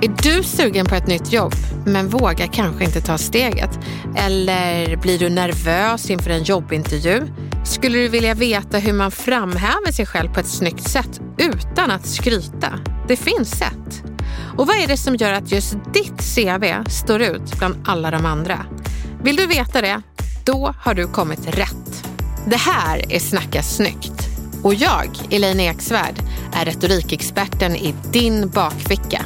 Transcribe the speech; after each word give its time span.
Är 0.00 0.08
du 0.22 0.42
sugen 0.42 0.86
på 0.86 0.94
ett 0.94 1.06
nytt 1.06 1.32
jobb 1.32 1.54
men 1.86 2.08
vågar 2.08 2.46
kanske 2.46 2.84
inte 2.84 3.00
ta 3.00 3.18
steget? 3.18 3.78
Eller 4.16 4.96
blir 4.96 5.18
du 5.18 5.28
nervös 5.28 6.10
inför 6.10 6.30
en 6.30 6.42
jobbintervju? 6.42 7.22
Skulle 7.64 7.98
du 7.98 8.08
vilja 8.08 8.34
veta 8.34 8.78
hur 8.78 8.92
man 8.92 9.10
framhäver 9.10 9.92
sig 9.92 10.06
själv 10.06 10.34
på 10.34 10.40
ett 10.40 10.46
snyggt 10.46 10.88
sätt 10.88 11.20
utan 11.38 11.90
att 11.90 12.06
skryta? 12.06 12.80
Det 13.08 13.16
finns 13.16 13.50
sätt. 13.50 14.02
Och 14.56 14.66
vad 14.66 14.76
är 14.76 14.86
det 14.86 14.96
som 14.96 15.16
gör 15.16 15.32
att 15.32 15.52
just 15.52 15.76
ditt 15.94 16.34
CV 16.34 16.90
står 16.90 17.22
ut 17.22 17.58
bland 17.58 17.74
alla 17.84 18.10
de 18.10 18.26
andra? 18.26 18.66
Vill 19.22 19.36
du 19.36 19.46
veta 19.46 19.80
det? 19.80 20.02
Då 20.44 20.74
har 20.80 20.94
du 20.94 21.06
kommit 21.06 21.58
rätt. 21.58 22.08
Det 22.46 22.56
här 22.56 23.12
är 23.12 23.18
Snacka 23.18 23.62
snyggt. 23.62 24.28
Och 24.62 24.74
jag, 24.74 25.08
Elaine 25.30 25.60
Eksvärd, 25.60 26.14
är 26.54 26.64
retorikexperten 26.64 27.76
i 27.76 27.94
din 28.12 28.48
bakficka. 28.48 29.24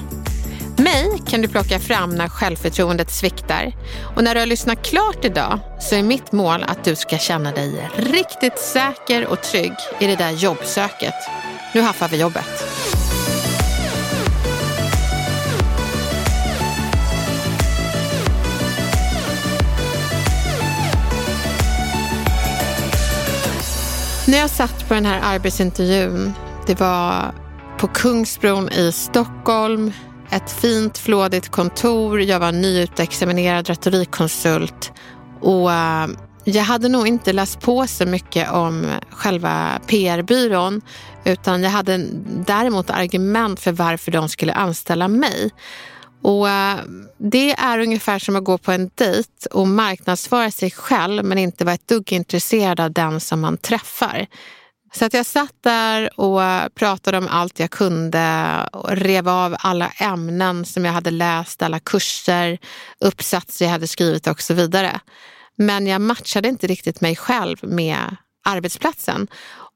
Mig 0.76 1.22
kan 1.26 1.42
du 1.42 1.48
plocka 1.48 1.78
fram 1.78 2.10
när 2.10 2.28
självförtroendet 2.28 3.10
sviktar. 3.10 3.72
Och 4.16 4.24
när 4.24 4.34
du 4.34 4.40
har 4.40 4.46
lyssnat 4.46 4.82
klart 4.82 5.24
idag 5.24 5.58
så 5.80 5.94
är 5.94 6.02
mitt 6.02 6.32
mål 6.32 6.64
att 6.68 6.84
du 6.84 6.96
ska 6.96 7.18
känna 7.18 7.52
dig 7.52 7.90
riktigt 7.96 8.58
säker 8.58 9.26
och 9.26 9.42
trygg 9.42 9.72
i 10.00 10.06
det 10.06 10.16
där 10.16 10.30
jobbsöket. 10.30 11.14
Nu 11.74 11.80
haffar 11.80 12.08
vi 12.08 12.20
jobbet. 12.20 12.64
När 24.26 24.38
jag 24.38 24.50
satt 24.50 24.88
på 24.88 24.94
den 24.94 25.06
här 25.06 25.20
arbetsintervjun, 25.34 26.32
det 26.66 26.80
var 26.80 27.34
på 27.78 27.86
Kungsbron 27.86 28.68
i 28.68 28.92
Stockholm, 28.92 29.92
ett 30.32 30.50
fint 30.50 30.98
flådigt 30.98 31.48
kontor, 31.48 32.20
jag 32.20 32.40
var 32.40 32.52
nyutexaminerad 32.52 33.68
retorikkonsult 33.68 34.92
och 35.40 35.72
eh, 35.72 36.06
jag 36.44 36.62
hade 36.62 36.88
nog 36.88 37.08
inte 37.08 37.32
läst 37.32 37.60
på 37.60 37.86
så 37.86 38.06
mycket 38.06 38.50
om 38.50 38.86
själva 39.10 39.80
PR-byrån 39.86 40.80
utan 41.24 41.62
jag 41.62 41.70
hade 41.70 42.06
däremot 42.46 42.90
argument 42.90 43.60
för 43.60 43.72
varför 43.72 44.12
de 44.12 44.28
skulle 44.28 44.52
anställa 44.52 45.08
mig. 45.08 45.50
Och 46.22 46.48
eh, 46.48 46.78
Det 47.18 47.52
är 47.52 47.78
ungefär 47.78 48.18
som 48.18 48.36
att 48.36 48.44
gå 48.44 48.58
på 48.58 48.72
en 48.72 48.90
dejt 48.94 49.46
och 49.50 49.68
marknadsföra 49.68 50.50
sig 50.50 50.70
själv 50.70 51.24
men 51.24 51.38
inte 51.38 51.64
vara 51.64 51.74
ett 51.74 51.88
dugg 51.88 52.12
intresserad 52.12 52.80
av 52.80 52.92
den 52.92 53.20
som 53.20 53.40
man 53.40 53.56
träffar. 53.56 54.26
Så 54.94 55.04
att 55.04 55.14
jag 55.14 55.26
satt 55.26 55.54
där 55.60 56.20
och 56.20 56.40
pratade 56.74 57.18
om 57.18 57.28
allt 57.28 57.58
jag 57.58 57.70
kunde 57.70 58.68
och 58.72 58.90
rev 58.90 59.28
av 59.28 59.56
alla 59.58 59.90
ämnen 59.90 60.64
som 60.64 60.84
jag 60.84 60.92
hade 60.92 61.10
läst, 61.10 61.62
alla 61.62 61.80
kurser, 61.80 62.58
uppsatser 63.00 63.64
jag 63.64 63.72
hade 63.72 63.88
skrivit 63.88 64.26
och 64.26 64.42
så 64.42 64.54
vidare. 64.54 65.00
Men 65.56 65.86
jag 65.86 66.00
matchade 66.00 66.48
inte 66.48 66.66
riktigt 66.66 67.00
mig 67.00 67.16
själv 67.16 67.58
med 67.62 68.16
arbetsplatsen. 68.44 69.28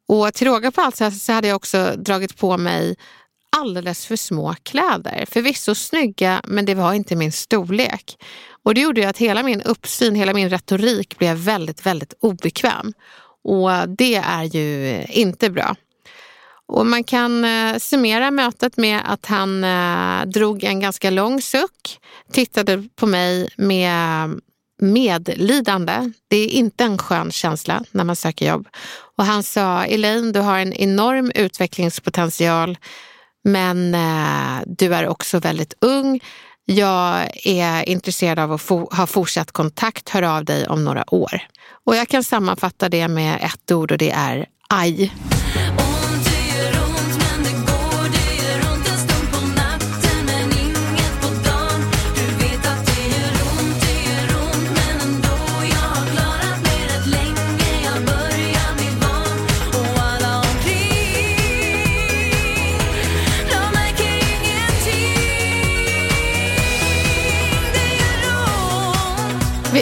Och 0.09 0.34
till 0.34 0.47
råga 0.47 0.71
på 0.71 0.81
allt 0.81 0.97
så 0.97 1.33
hade 1.33 1.48
jag 1.48 1.56
också 1.56 1.94
dragit 1.97 2.37
på 2.37 2.56
mig 2.56 2.97
alldeles 3.56 4.06
för 4.06 4.16
små 4.16 4.54
kläder. 4.62 5.25
Förvisso 5.31 5.75
snygga, 5.75 6.41
men 6.44 6.65
det 6.65 6.75
var 6.75 6.93
inte 6.93 7.16
min 7.16 7.33
storlek. 7.33 8.16
Och 8.62 8.75
det 8.75 8.81
gjorde 8.81 9.00
ju 9.00 9.06
att 9.06 9.19
hela 9.19 9.43
min 9.43 9.62
uppsyn, 9.62 10.15
hela 10.15 10.34
min 10.34 10.50
retorik 10.50 11.19
blev 11.19 11.37
väldigt, 11.37 11.87
väldigt 11.87 12.15
obekväm. 12.21 12.93
Och 13.47 13.89
det 13.89 14.15
är 14.15 14.45
ju 14.45 15.03
inte 15.09 15.51
bra. 15.51 15.77
Och 16.69 16.87
man 16.87 17.05
kan 17.05 17.45
eh, 17.45 17.79
summera 17.79 18.31
mötet 18.31 18.77
med 18.77 19.01
att 19.05 19.27
han 19.27 19.65
eh, 19.65 20.27
drog 20.27 20.65
en 20.65 20.81
ganska 20.81 21.11
lång 21.11 21.43
suck, 21.43 22.01
tittade 22.33 22.89
på 22.97 23.07
mig 23.07 23.49
med 23.57 24.41
medlidande. 24.81 26.12
Det 26.29 26.37
är 26.37 26.49
inte 26.49 26.84
en 26.84 26.99
skön 26.99 27.33
känsla 27.33 27.84
när 27.91 28.05
man 28.05 28.17
söker 28.17 28.49
jobb. 28.49 28.69
Och 29.17 29.25
han 29.25 29.43
sa, 29.43 29.84
Elaine, 29.84 30.33
du 30.33 30.41
har 30.41 30.59
en 30.59 30.73
enorm 30.73 31.33
utvecklingspotential 31.34 32.78
men 33.45 33.95
eh, 33.95 34.63
du 34.67 34.95
är 34.95 35.09
också 35.09 35.39
väldigt 35.39 35.75
ung. 35.81 36.21
Jag 36.69 37.31
är 37.44 37.88
intresserad 37.88 38.38
av 38.38 38.53
att 38.53 38.60
få, 38.60 38.88
ha 38.93 39.06
fortsatt 39.06 39.53
kontakt. 39.53 40.09
Hör 40.09 40.22
av 40.22 40.44
dig 40.44 40.66
om 40.66 40.84
några 40.84 41.15
år. 41.15 41.43
Och 41.84 41.97
jag 41.97 42.09
kan 42.09 42.25
sammanfatta 42.25 42.88
det 42.88 43.09
med 43.09 43.41
ett 43.43 43.72
ord 43.72 43.93
och 43.93 43.99
det 43.99 44.10
är 44.10 44.47
aj. 44.69 45.12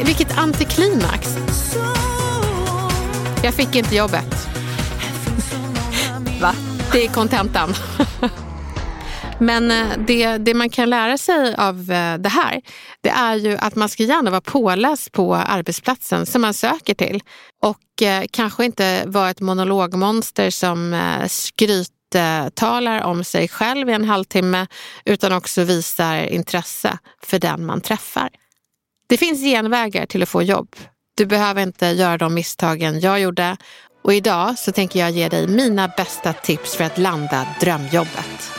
Vilket 0.06 0.38
antiklimax. 0.38 1.36
Jag 3.42 3.54
fick 3.54 3.74
inte 3.74 3.96
jobbet. 3.96 4.48
Va? 6.40 6.54
Det 6.92 7.04
är 7.04 7.08
kontentan. 7.08 7.74
Men 9.38 9.70
eh, 9.70 9.86
det, 10.06 10.38
det, 10.38 10.54
man 10.54 10.70
kan 10.70 10.90
lära 10.90 11.18
sig 11.18 11.54
av 11.54 11.76
eh, 11.92 12.18
det 12.18 12.28
här, 12.28 12.62
det 13.00 13.08
är 13.08 13.34
ju 13.34 13.56
att 13.56 13.76
man 13.76 13.88
ska 13.88 14.02
gärna 14.02 14.30
vara 14.30 14.40
påläst 14.40 15.12
på 15.12 15.34
arbetsplatsen 15.34 16.26
som 16.26 16.42
man 16.42 16.54
söker 16.54 16.94
till. 16.94 17.22
Och 17.62 18.02
eh, 18.02 18.24
kanske 18.30 18.64
inte 18.64 19.02
vara 19.06 19.30
ett 19.30 19.40
monologmonster 19.40 20.50
som 20.50 20.94
eh, 20.94 21.26
skryttalar 21.28 23.02
om 23.02 23.24
sig 23.24 23.48
själv 23.48 23.90
i 23.90 23.92
en 23.92 24.04
halvtimme, 24.04 24.66
utan 25.04 25.32
också 25.32 25.64
visar 25.64 26.16
intresse 26.16 26.98
för 27.22 27.38
den 27.38 27.66
man 27.66 27.80
träffar. 27.80 28.28
Det 29.06 29.16
finns 29.16 29.42
genvägar 29.42 30.06
till 30.06 30.22
att 30.22 30.28
få 30.28 30.42
jobb. 30.42 30.76
Du 31.16 31.26
behöver 31.26 31.62
inte 31.62 31.86
göra 31.86 32.18
de 32.18 32.34
misstagen 32.34 33.00
jag 33.00 33.20
gjorde. 33.20 33.56
Och 34.04 34.14
idag 34.14 34.58
så 34.58 34.72
tänker 34.72 35.00
jag 35.00 35.10
ge 35.10 35.28
dig 35.28 35.48
mina 35.48 35.88
bästa 35.88 36.32
tips 36.32 36.76
för 36.76 36.84
att 36.84 36.98
landa 36.98 37.46
drömjobbet. 37.60 38.50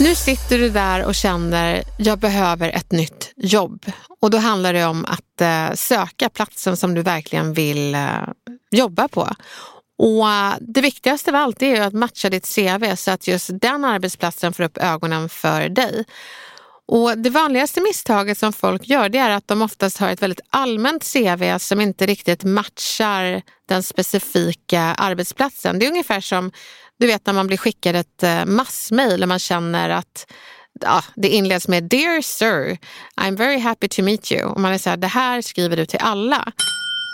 Nu 0.00 0.14
sitter 0.14 0.58
du 0.58 0.70
där 0.70 1.04
och 1.04 1.14
känner, 1.14 1.82
jag 1.98 2.18
behöver 2.18 2.68
ett 2.68 2.92
nytt 2.92 3.32
jobb. 3.36 3.86
Och 4.20 4.30
då 4.30 4.38
handlar 4.38 4.72
det 4.72 4.86
om 4.86 5.04
att 5.04 5.40
eh, 5.40 5.74
söka 5.74 6.28
platsen 6.28 6.76
som 6.76 6.94
du 6.94 7.02
verkligen 7.02 7.52
vill 7.52 7.94
eh, 7.94 8.02
jobba 8.70 9.08
på. 9.08 9.28
Och 9.98 10.28
eh, 10.28 10.54
Det 10.60 10.80
viktigaste 10.80 11.30
av 11.30 11.36
allt 11.36 11.62
är 11.62 11.80
att 11.80 11.92
matcha 11.92 12.30
ditt 12.30 12.54
CV 12.54 12.96
så 12.96 13.10
att 13.10 13.26
just 13.26 13.50
den 13.52 13.84
arbetsplatsen 13.84 14.52
får 14.52 14.62
upp 14.62 14.78
ögonen 14.78 15.28
för 15.28 15.68
dig. 15.68 16.04
Och 16.88 17.18
Det 17.18 17.30
vanligaste 17.30 17.80
misstaget 17.80 18.38
som 18.38 18.52
folk 18.52 18.88
gör 18.88 19.08
det 19.08 19.18
är 19.18 19.30
att 19.30 19.48
de 19.48 19.62
oftast 19.62 19.98
har 19.98 20.08
ett 20.08 20.22
väldigt 20.22 20.40
allmänt 20.50 21.12
CV 21.12 21.58
som 21.58 21.80
inte 21.80 22.06
riktigt 22.06 22.44
matchar 22.44 23.42
den 23.68 23.82
specifika 23.82 24.80
arbetsplatsen. 24.80 25.78
Det 25.78 25.86
är 25.86 25.90
ungefär 25.90 26.20
som 26.20 26.52
du 26.98 27.06
vet 27.06 27.26
när 27.26 27.32
man 27.32 27.46
blir 27.46 27.56
skickad 27.56 27.96
ett 27.96 28.22
eh, 28.22 28.44
massmail 28.44 29.22
och 29.22 29.28
man 29.28 29.38
känner 29.38 29.90
att 29.90 30.26
ja, 30.80 31.04
det 31.14 31.28
inleds 31.28 31.68
med 31.68 31.84
Dear 31.84 32.20
Sir, 32.22 32.78
I'm 33.20 33.36
very 33.36 33.58
happy 33.58 33.88
to 33.88 34.02
meet 34.02 34.32
you. 34.32 34.44
Och 34.44 34.60
man 34.60 34.72
är 34.72 34.78
så 34.78 34.90
här, 34.90 34.96
det 34.96 35.06
här 35.06 35.42
skriver 35.42 35.76
du 35.76 35.86
till 35.86 36.00
alla. 36.02 36.52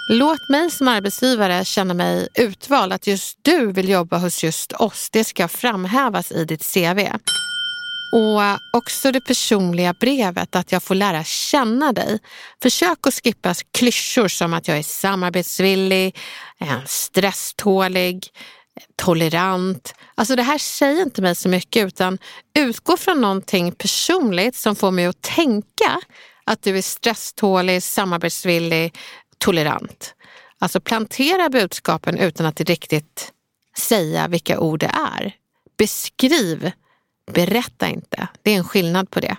Låt 0.08 0.48
mig 0.48 0.70
som 0.70 0.88
arbetsgivare 0.88 1.64
känna 1.64 1.94
mig 1.94 2.28
utvald, 2.34 2.92
att 2.92 3.06
just 3.06 3.38
du 3.42 3.72
vill 3.72 3.88
jobba 3.88 4.18
hos 4.18 4.44
just 4.44 4.72
oss. 4.72 5.08
Det 5.12 5.24
ska 5.24 5.48
framhävas 5.48 6.32
i 6.32 6.44
ditt 6.44 6.74
CV. 6.74 7.08
Och 8.12 8.40
också 8.72 9.12
det 9.12 9.20
personliga 9.20 9.92
brevet, 9.92 10.56
att 10.56 10.72
jag 10.72 10.82
får 10.82 10.94
lära 10.94 11.24
känna 11.24 11.92
dig. 11.92 12.18
Försök 12.62 13.06
att 13.06 13.14
skippa 13.14 13.54
klyschor 13.72 14.28
som 14.28 14.54
att 14.54 14.68
jag 14.68 14.78
är 14.78 14.82
samarbetsvillig, 14.82 16.18
stresstålig, 16.86 18.26
tolerant. 18.96 19.94
Alltså 20.14 20.36
det 20.36 20.42
här 20.42 20.58
säger 20.58 21.02
inte 21.02 21.22
mig 21.22 21.34
så 21.34 21.48
mycket 21.48 21.86
utan 21.86 22.18
utgå 22.58 22.96
från 22.96 23.20
någonting 23.20 23.72
personligt 23.72 24.56
som 24.56 24.76
får 24.76 24.90
mig 24.90 25.06
att 25.06 25.22
tänka 25.22 26.00
att 26.44 26.62
du 26.62 26.78
är 26.78 26.82
stresstålig, 26.82 27.82
samarbetsvillig, 27.82 28.94
tolerant. 29.42 30.14
Alltså 30.58 30.80
plantera 30.80 31.48
budskapen 31.48 32.18
utan 32.18 32.46
att 32.46 32.60
riktigt 32.60 33.32
säga 33.78 34.28
vilka 34.28 34.60
ord 34.60 34.80
det 34.80 34.90
är. 35.16 35.34
Beskriv, 35.78 36.70
berätta 37.32 37.88
inte. 37.88 38.28
Det 38.42 38.50
är 38.50 38.56
en 38.56 38.64
skillnad 38.64 39.10
på 39.10 39.20
det. 39.20 39.36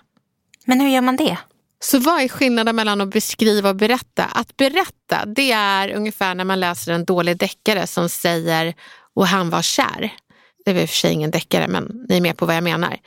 Men 0.65 0.81
hur 0.81 0.89
gör 0.89 1.01
man 1.01 1.15
det? 1.15 1.37
Så 1.79 1.99
vad 1.99 2.21
är 2.21 2.27
skillnaden 2.27 2.75
mellan 2.75 3.01
att 3.01 3.09
beskriva 3.09 3.69
och 3.69 3.75
berätta? 3.75 4.25
Att 4.25 4.57
berätta, 4.57 5.25
det 5.25 5.51
är 5.51 5.93
ungefär 5.95 6.35
när 6.35 6.45
man 6.45 6.59
läser 6.59 6.91
en 6.91 7.05
dålig 7.05 7.37
deckare 7.37 7.87
som 7.87 8.09
säger 8.09 8.73
och 9.15 9.27
han 9.27 9.49
var 9.49 9.61
kär. 9.61 10.13
Det 10.65 10.71
är 10.71 10.75
i 10.75 10.85
och 10.85 10.89
för 10.89 10.97
sig 10.97 11.13
ingen 11.13 11.31
deckare 11.31 11.67
men 11.67 12.05
ni 12.09 12.17
är 12.17 12.21
med 12.21 12.37
på 12.37 12.45
vad 12.45 12.55
jag 12.55 12.63
menar. 12.63 12.97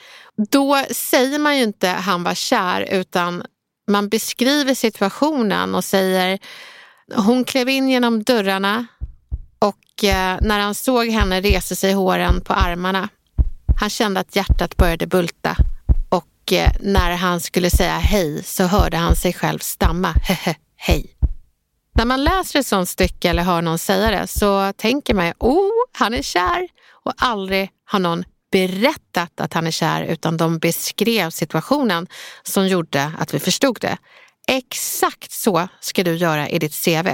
Då 0.50 0.84
säger 0.90 1.38
man 1.38 1.56
ju 1.56 1.62
inte 1.62 1.88
han 1.88 2.22
var 2.22 2.34
kär 2.34 2.88
utan 2.90 3.42
man 3.90 4.08
beskriver 4.08 4.74
situationen 4.74 5.74
och 5.74 5.84
säger 5.84 6.38
hon 7.14 7.44
klev 7.44 7.68
in 7.68 7.88
genom 7.88 8.22
dörrarna 8.22 8.86
och 9.58 10.04
eh, 10.04 10.38
när 10.40 10.60
han 10.60 10.74
såg 10.74 11.06
henne 11.06 11.40
reste 11.40 11.76
sig 11.76 11.92
håren 11.92 12.40
på 12.40 12.52
armarna. 12.52 13.08
Han 13.80 13.90
kände 13.90 14.20
att 14.20 14.36
hjärtat 14.36 14.76
började 14.76 15.06
bulta 15.06 15.56
och 16.08 16.52
eh, 16.52 16.72
när 16.80 17.16
han 17.16 17.40
skulle 17.40 17.70
säga 17.70 17.98
hej 17.98 18.42
så 18.42 18.64
hörde 18.64 18.96
han 18.96 19.16
sig 19.16 19.32
själv 19.32 19.58
stamma 19.58 20.14
hej. 20.76 21.16
När 21.94 22.04
man 22.04 22.24
läser 22.24 22.58
ett 22.58 22.66
sånt 22.66 22.88
stycke 22.88 23.30
eller 23.30 23.42
hör 23.42 23.62
någon 23.62 23.78
säga 23.78 24.10
det 24.20 24.26
så 24.26 24.72
tänker 24.72 25.14
man 25.14 25.26
ju, 25.26 25.32
oh, 25.38 25.70
han 25.92 26.14
är 26.14 26.22
kär. 26.22 26.68
Och 27.04 27.12
aldrig 27.16 27.70
har 27.84 27.98
någon 27.98 28.24
berättat 28.52 29.40
att 29.40 29.54
han 29.54 29.66
är 29.66 29.70
kär 29.70 30.02
utan 30.02 30.36
de 30.36 30.58
beskrev 30.58 31.30
situationen 31.30 32.06
som 32.42 32.68
gjorde 32.68 33.12
att 33.18 33.34
vi 33.34 33.38
förstod 33.38 33.78
det. 33.80 33.96
Exakt 34.50 35.32
så 35.32 35.68
ska 35.80 36.04
du 36.04 36.16
göra 36.16 36.48
i 36.48 36.58
ditt 36.58 36.84
CV. 36.84 37.08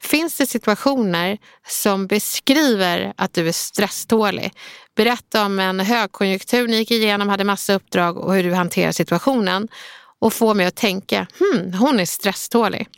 Finns 0.00 0.36
det 0.36 0.46
situationer 0.46 1.38
som 1.66 2.06
beskriver 2.06 3.12
att 3.16 3.34
du 3.34 3.48
är 3.48 3.52
stresstålig? 3.52 4.52
Berätta 4.96 5.44
om 5.44 5.58
en 5.58 5.80
högkonjunktur 5.80 6.68
ni 6.68 6.76
gick 6.76 6.90
igenom, 6.90 7.28
hade 7.28 7.44
massa 7.44 7.74
uppdrag 7.74 8.16
och 8.16 8.34
hur 8.34 8.42
du 8.42 8.54
hanterar 8.54 8.92
situationen 8.92 9.68
och 10.18 10.32
få 10.32 10.54
mig 10.54 10.66
att 10.66 10.76
tänka, 10.76 11.26
hmm, 11.38 11.72
hon 11.72 12.00
är 12.00 12.06
stresstålig. 12.06 12.88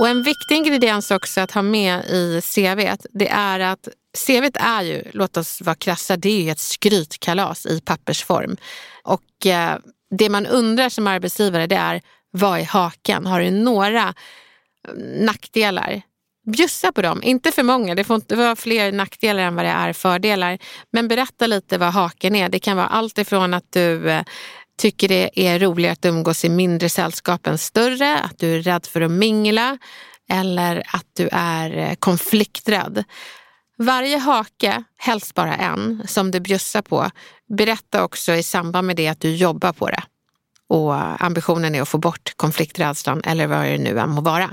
Och 0.00 0.08
en 0.08 0.22
viktig 0.22 0.54
ingrediens 0.56 1.10
också 1.10 1.40
att 1.40 1.50
ha 1.50 1.62
med 1.62 2.04
i 2.04 2.40
CV 2.54 2.96
det 3.12 3.28
är 3.28 3.60
att 3.60 3.88
CV 4.26 4.50
är 4.54 4.82
ju, 4.82 5.02
låt 5.12 5.36
oss 5.36 5.60
vara 5.60 5.76
krassa, 5.76 6.16
det 6.16 6.28
är 6.28 6.42
ju 6.42 6.50
ett 6.50 6.58
skrytkalas 6.58 7.66
i 7.66 7.80
pappersform. 7.80 8.56
Och 9.02 9.46
eh, 9.46 9.78
det 10.18 10.28
man 10.28 10.46
undrar 10.46 10.88
som 10.88 11.06
arbetsgivare 11.06 11.66
det 11.66 11.76
är, 11.76 12.02
vad 12.36 12.60
är 12.60 12.64
haken? 12.64 13.26
Har 13.26 13.40
du 13.40 13.50
några 13.50 14.08
eh, 14.08 14.94
nackdelar? 15.24 16.02
Bjussa 16.46 16.92
på 16.92 17.02
dem, 17.02 17.22
inte 17.22 17.52
för 17.52 17.62
många. 17.62 17.94
Det 17.94 18.04
får 18.04 18.16
inte 18.16 18.36
vara 18.36 18.56
fler 18.56 18.92
nackdelar 18.92 19.42
än 19.42 19.54
vad 19.54 19.64
det 19.64 19.70
är 19.70 19.92
fördelar. 19.92 20.58
Men 20.92 21.08
berätta 21.08 21.46
lite 21.46 21.78
vad 21.78 21.92
haken 21.92 22.34
är. 22.34 22.48
Det 22.48 22.58
kan 22.58 22.76
vara 22.76 22.86
allt 22.86 23.18
ifrån 23.18 23.54
att 23.54 23.72
du 23.72 24.10
eh, 24.10 24.22
tycker 24.78 25.08
det 25.08 25.46
är 25.46 25.58
roligare 25.58 25.92
att 25.92 26.04
umgås 26.04 26.44
i 26.44 26.48
mindre 26.48 26.88
sällskap 26.88 27.46
än 27.46 27.58
större, 27.58 28.18
att 28.18 28.38
du 28.38 28.56
är 28.56 28.62
rädd 28.62 28.86
för 28.86 29.00
att 29.00 29.10
mingla 29.10 29.78
eller 30.30 30.82
att 30.86 31.06
du 31.16 31.28
är 31.32 31.76
eh, 31.76 31.94
konflikträdd. 31.94 33.04
Varje 33.78 34.18
hake, 34.18 34.84
helst 34.98 35.34
bara 35.34 35.56
en, 35.56 36.02
som 36.06 36.30
du 36.30 36.40
bjussar 36.40 36.82
på, 36.82 37.10
berätta 37.58 38.04
också 38.04 38.32
i 38.32 38.42
samband 38.42 38.86
med 38.86 38.96
det 38.96 39.08
att 39.08 39.20
du 39.20 39.36
jobbar 39.36 39.72
på 39.72 39.88
det. 39.88 40.02
Och 40.74 41.24
ambitionen 41.24 41.74
är 41.74 41.82
att 41.82 41.88
få 41.88 41.98
bort 41.98 42.32
konflikträdslan 42.36 43.20
eller 43.24 43.46
vad 43.46 43.64
det 43.64 43.78
nu 43.78 43.98
än 43.98 44.10
må 44.10 44.20
vara. 44.20 44.50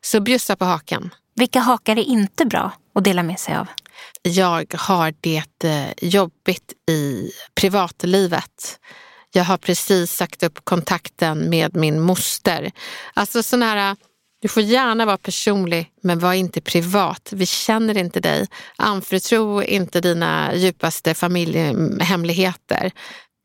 Så 0.00 0.20
bjussa 0.20 0.56
på 0.56 0.64
haken. 0.64 1.14
Vilka 1.34 1.60
hakar 1.60 1.96
är 1.98 2.02
inte 2.02 2.44
bra 2.44 2.72
att 2.94 3.04
dela 3.04 3.22
med 3.22 3.38
sig 3.38 3.56
av? 3.56 3.66
Jag 4.22 4.74
har 4.78 5.14
det 5.20 5.64
eh, 5.64 6.08
jobbigt 6.08 6.72
i 6.90 7.30
privatlivet. 7.54 8.78
Jag 9.32 9.44
har 9.44 9.56
precis 9.56 10.12
sagt 10.12 10.42
upp 10.42 10.64
kontakten 10.64 11.50
med 11.50 11.76
min 11.76 12.00
moster. 12.00 12.72
Alltså 13.14 13.42
sån 13.42 13.62
här, 13.62 13.96
du 14.42 14.48
får 14.48 14.62
gärna 14.62 15.04
vara 15.04 15.18
personlig 15.18 15.90
men 16.02 16.18
var 16.18 16.32
inte 16.32 16.60
privat. 16.60 17.28
Vi 17.32 17.46
känner 17.46 17.96
inte 17.98 18.20
dig. 18.20 18.46
Anförtro 18.76 19.62
inte 19.62 20.00
dina 20.00 20.54
djupaste 20.54 21.14
familjehemligheter. 21.14 22.92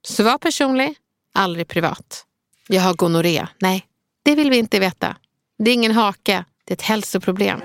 Så 0.08 0.24
var 0.24 0.38
personlig, 0.38 0.96
aldrig 1.34 1.68
privat. 1.68 2.26
Jag 2.68 2.82
har 2.82 2.94
gonorré. 2.94 3.48
Nej, 3.60 3.86
det 4.24 4.36
vill 4.36 4.50
vi 4.50 4.58
inte 4.58 4.80
veta. 4.80 5.16
Det 5.58 5.72
är 5.72 5.74
ingen 5.74 5.92
hake, 5.92 6.46
det 6.66 6.72
är 6.72 6.76
ett 6.76 6.82
hälsoproblem. 6.82 7.62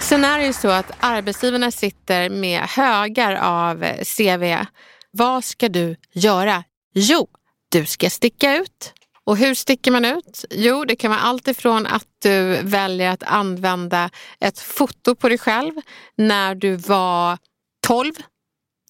Sen 0.00 0.24
är 0.24 0.38
det 0.38 0.46
ju 0.46 0.52
så 0.52 0.68
att 0.68 0.90
arbetsgivarna 1.00 1.70
sitter 1.70 2.30
med 2.30 2.60
högar 2.60 3.34
av 3.34 3.84
CV 4.16 4.66
vad 5.12 5.44
ska 5.44 5.68
du 5.68 5.96
göra? 6.12 6.64
Jo, 6.94 7.28
du 7.68 7.86
ska 7.86 8.10
sticka 8.10 8.56
ut. 8.56 8.92
Och 9.24 9.36
hur 9.36 9.54
sticker 9.54 9.90
man 9.90 10.04
ut? 10.04 10.44
Jo, 10.50 10.84
det 10.84 10.96
kan 10.96 11.10
vara 11.10 11.20
allt 11.20 11.48
ifrån 11.48 11.86
att 11.86 12.06
du 12.22 12.58
väljer 12.62 13.10
att 13.10 13.22
använda 13.22 14.10
ett 14.40 14.58
foto 14.58 15.14
på 15.14 15.28
dig 15.28 15.38
själv 15.38 15.72
när 16.16 16.54
du 16.54 16.76
var 16.76 17.38
12. 17.86 18.12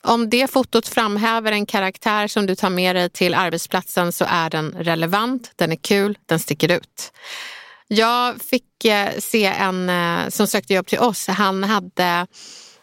Om 0.06 0.30
det 0.30 0.50
fotot 0.50 0.88
framhäver 0.88 1.52
en 1.52 1.66
karaktär 1.66 2.28
som 2.28 2.46
du 2.46 2.54
tar 2.54 2.70
med 2.70 2.96
dig 2.96 3.10
till 3.10 3.34
arbetsplatsen 3.34 4.12
så 4.12 4.24
är 4.28 4.50
den 4.50 4.72
relevant, 4.78 5.52
den 5.56 5.72
är 5.72 5.76
kul, 5.76 6.18
den 6.26 6.38
sticker 6.38 6.72
ut. 6.72 7.12
Jag 7.88 8.42
fick 8.42 8.84
eh, 8.84 9.18
se 9.18 9.44
en 9.46 9.88
eh, 9.88 10.28
som 10.28 10.46
sökte 10.46 10.74
jobb 10.74 10.86
till 10.86 10.98
oss. 10.98 11.28
Han 11.28 11.64
hade 11.64 12.26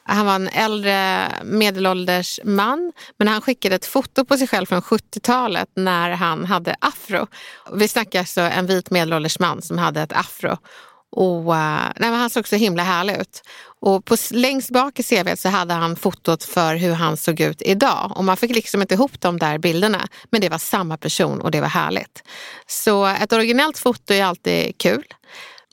han 0.04 0.26
var 0.26 0.36
en 0.36 0.48
äldre 0.48 1.28
medelålders 1.44 2.40
man 2.44 2.92
men 3.18 3.28
han 3.28 3.42
skickade 3.42 3.76
ett 3.76 3.86
foto 3.86 4.26
på 4.26 4.38
sig 4.38 4.48
själv 4.48 4.66
från 4.66 4.82
70-talet 4.82 5.70
när 5.76 6.10
han 6.12 6.46
hade 6.46 6.76
afro. 6.82 7.28
Vi 7.74 7.88
snackar 7.88 8.20
alltså 8.20 8.42
en 8.42 8.66
vit 8.66 8.90
medelålders 8.90 9.40
man 9.40 9.62
som 9.62 9.78
hade 9.78 10.02
ett 10.02 10.14
afro. 10.14 10.58
Och, 11.12 11.56
eh, 11.56 11.92
nej, 11.96 12.10
men 12.10 12.14
han 12.14 12.30
såg 12.30 12.48
så 12.48 12.56
himla 12.56 12.84
härlig 12.84 13.18
ut. 13.18 13.42
Och 13.82 14.06
på, 14.06 14.16
längst 14.32 14.70
bak 14.70 15.00
i 15.00 15.04
CV 15.04 15.36
så 15.36 15.50
hade 15.50 15.74
han 15.74 15.96
fotot 15.96 16.44
för 16.44 16.76
hur 16.76 16.94
han 16.94 17.18
såg 17.18 17.40
ut 17.40 17.62
idag. 17.62 18.12
Och 18.16 18.24
man 18.24 18.38
fick 18.38 18.56
liksom 18.56 18.82
inte 18.82 18.94
ihop 18.94 19.22
de 19.22 19.40
där 19.40 19.58
bilderna. 19.58 20.08
Men 20.30 20.42
det 20.42 20.50
var 20.50 20.58
samma 20.58 20.98
person 20.98 21.42
och 21.42 21.52
det 21.52 21.62
var 21.62 21.68
härligt. 21.68 22.24
Så 22.68 23.06
ett 23.06 23.34
originellt 23.34 23.78
foto 23.78 24.14
är 24.14 24.24
alltid 24.24 24.78
kul. 24.78 25.04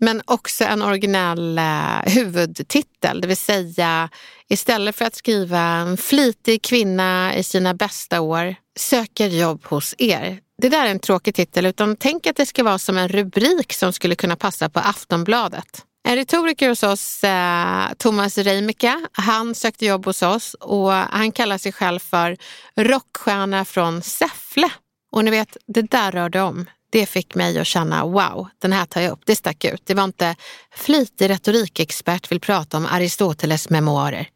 Men 0.00 0.22
också 0.24 0.64
en 0.64 0.82
originell 0.82 1.58
eh, 1.58 2.00
huvudtitel, 2.04 3.20
det 3.20 3.28
vill 3.28 3.36
säga 3.36 4.08
istället 4.48 4.96
för 4.96 5.04
att 5.04 5.14
skriva 5.14 5.60
en 5.60 5.96
flitig 5.96 6.62
kvinna 6.62 7.36
i 7.36 7.42
sina 7.42 7.74
bästa 7.74 8.20
år 8.20 8.54
söker 8.78 9.28
jobb 9.28 9.64
hos 9.64 9.94
er. 9.98 10.40
Det 10.62 10.68
där 10.68 10.86
är 10.86 10.90
en 10.90 10.98
tråkig 10.98 11.34
titel, 11.34 11.66
utan 11.66 11.96
tänk 11.96 12.26
att 12.26 12.36
det 12.36 12.46
ska 12.46 12.62
vara 12.62 12.78
som 12.78 12.96
en 12.96 13.08
rubrik 13.08 13.72
som 13.72 13.92
skulle 13.92 14.14
kunna 14.14 14.36
passa 14.36 14.68
på 14.68 14.80
Aftonbladet. 14.80 15.84
En 16.08 16.16
retoriker 16.16 16.68
hos 16.68 16.82
oss, 16.82 17.24
eh, 17.24 17.92
Thomas 17.98 18.38
Reimika, 18.38 19.08
han 19.12 19.54
sökte 19.54 19.86
jobb 19.86 20.04
hos 20.04 20.22
oss 20.22 20.54
och 20.54 20.92
han 20.92 21.32
kallar 21.32 21.58
sig 21.58 21.72
själv 21.72 21.98
för 21.98 22.36
rockstjärna 22.76 23.64
från 23.64 24.02
Säffle. 24.02 24.70
Och 25.12 25.24
ni 25.24 25.30
vet, 25.30 25.56
det 25.66 25.82
där 25.82 26.12
rörde 26.12 26.40
om 26.40 26.66
det 26.90 27.06
fick 27.06 27.34
mig 27.34 27.58
att 27.58 27.66
känna 27.66 28.04
wow, 28.04 28.48
den 28.58 28.72
här 28.72 28.86
tar 28.86 29.00
jag 29.00 29.12
upp. 29.12 29.22
Det 29.24 29.36
stack 29.36 29.64
ut. 29.64 29.82
Det 29.86 29.94
var 29.94 30.04
inte 30.04 30.36
flitig 30.74 31.30
retorikexpert 31.30 32.32
vill 32.32 32.40
prata 32.40 32.76
om 32.76 32.86
Aristoteles 32.86 33.70
memoarer. 33.70 34.28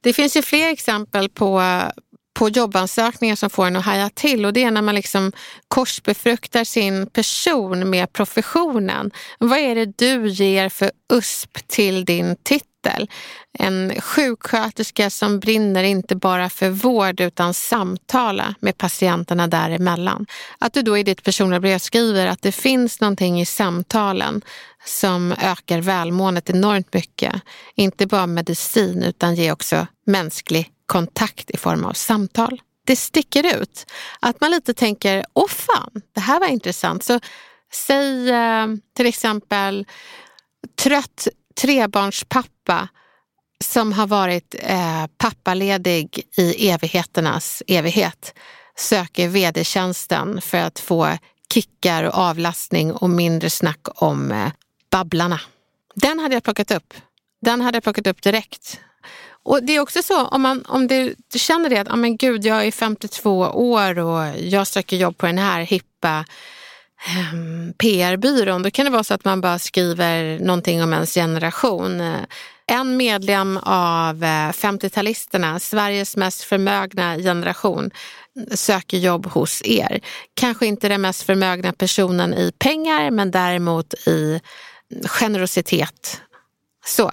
Det 0.00 0.12
finns 0.12 0.36
ju 0.36 0.42
fler 0.42 0.68
exempel 0.68 1.28
på 1.28 1.62
på 2.38 2.48
jobbansökningar 2.48 3.36
som 3.36 3.50
får 3.50 3.66
en 3.66 3.76
att 3.76 3.84
haja 3.84 4.10
till 4.14 4.46
och 4.46 4.52
det 4.52 4.64
är 4.64 4.70
när 4.70 4.82
man 4.82 4.94
liksom 4.94 5.32
korsbefruktar 5.68 6.64
sin 6.64 7.06
person 7.06 7.90
med 7.90 8.12
professionen. 8.12 9.10
Vad 9.38 9.58
är 9.58 9.74
det 9.74 9.98
du 9.98 10.28
ger 10.28 10.68
för 10.68 10.90
USP 11.12 11.66
till 11.66 12.04
din 12.04 12.36
titel? 12.42 13.10
En 13.58 14.00
sjuksköterska 14.00 15.10
som 15.10 15.40
brinner 15.40 15.84
inte 15.84 16.16
bara 16.16 16.50
för 16.50 16.70
vård 16.70 17.20
utan 17.20 17.54
samtala 17.54 18.54
med 18.60 18.78
patienterna 18.78 19.46
däremellan. 19.46 20.26
Att 20.58 20.72
du 20.72 20.82
då 20.82 20.98
i 20.98 21.02
ditt 21.02 21.22
personliga 21.22 21.60
brev 21.60 21.78
skriver 21.78 22.26
att 22.26 22.42
det 22.42 22.52
finns 22.52 23.00
någonting 23.00 23.40
i 23.40 23.46
samtalen 23.46 24.42
som 24.84 25.34
ökar 25.42 25.80
välmåendet 25.80 26.50
enormt 26.50 26.94
mycket. 26.94 27.34
Inte 27.74 28.06
bara 28.06 28.26
medicin 28.26 29.02
utan 29.02 29.34
ger 29.34 29.52
också 29.52 29.86
mänsklig 30.06 30.72
kontakt 30.88 31.50
i 31.50 31.56
form 31.56 31.84
av 31.84 31.92
samtal. 31.92 32.60
Det 32.86 32.96
sticker 32.96 33.62
ut. 33.62 33.86
Att 34.20 34.40
man 34.40 34.50
lite 34.50 34.74
tänker, 34.74 35.24
åh 35.32 35.48
fan, 35.48 35.90
det 36.14 36.20
här 36.20 36.40
var 36.40 36.46
intressant. 36.46 37.04
Så 37.04 37.20
säg 37.72 38.30
eh, 38.30 38.66
till 38.96 39.06
exempel 39.06 39.86
trött 40.82 41.28
trebarnspappa 41.60 42.88
som 43.64 43.92
har 43.92 44.06
varit 44.06 44.54
eh, 44.58 45.06
pappaledig 45.16 46.22
i 46.36 46.68
evigheternas 46.68 47.62
evighet 47.66 48.34
söker 48.76 49.28
vd-tjänsten 49.28 50.40
för 50.40 50.58
att 50.58 50.78
få 50.78 51.18
kickar 51.52 52.04
och 52.04 52.14
avlastning 52.14 52.92
och 52.92 53.10
mindre 53.10 53.50
snack 53.50 53.86
om 53.94 54.32
eh, 54.32 54.52
Babblarna. 54.90 55.40
Den 55.94 56.18
hade 56.18 56.34
jag 56.34 56.42
plockat 56.42 56.70
upp. 56.70 56.94
Den 57.40 57.60
hade 57.60 57.76
jag 57.76 57.82
plockat 57.82 58.06
upp 58.06 58.22
direkt. 58.22 58.80
Och 59.48 59.62
Det 59.62 59.76
är 59.76 59.80
också 59.80 60.02
så 60.02 60.26
om, 60.26 60.42
man, 60.42 60.64
om 60.68 60.86
du, 60.86 61.14
du 61.32 61.38
känner 61.38 61.70
det 61.70 61.78
att 61.78 61.90
ah, 61.90 61.96
men 61.96 62.16
gud, 62.16 62.44
jag 62.44 62.66
är 62.66 62.70
52 62.70 63.38
år 63.40 63.98
och 63.98 64.38
jag 64.38 64.66
söker 64.66 64.96
jobb 64.96 65.18
på 65.18 65.26
den 65.26 65.38
här 65.38 65.60
hippa 65.60 66.24
ehm, 67.06 67.34
um, 67.34 67.72
PR-byrån. 67.72 68.62
Då 68.62 68.70
kan 68.70 68.84
det 68.84 68.90
vara 68.90 69.04
så 69.04 69.14
att 69.14 69.24
man 69.24 69.40
bara 69.40 69.58
skriver 69.58 70.38
någonting 70.38 70.82
om 70.82 70.92
ens 70.92 71.14
generation. 71.14 72.02
En 72.66 72.96
medlem 72.96 73.56
av 73.62 74.24
eh, 74.24 74.50
50-talisterna, 74.52 75.58
Sveriges 75.58 76.16
mest 76.16 76.42
förmögna 76.42 77.16
generation, 77.16 77.90
söker 78.50 78.98
jobb 78.98 79.26
hos 79.26 79.62
er. 79.64 80.00
Kanske 80.34 80.66
inte 80.66 80.88
den 80.88 81.00
mest 81.00 81.22
förmögna 81.22 81.72
personen 81.72 82.34
i 82.34 82.52
pengar 82.58 83.10
men 83.10 83.30
däremot 83.30 83.94
i 83.94 84.40
generositet. 85.04 86.20
Så. 86.86 87.12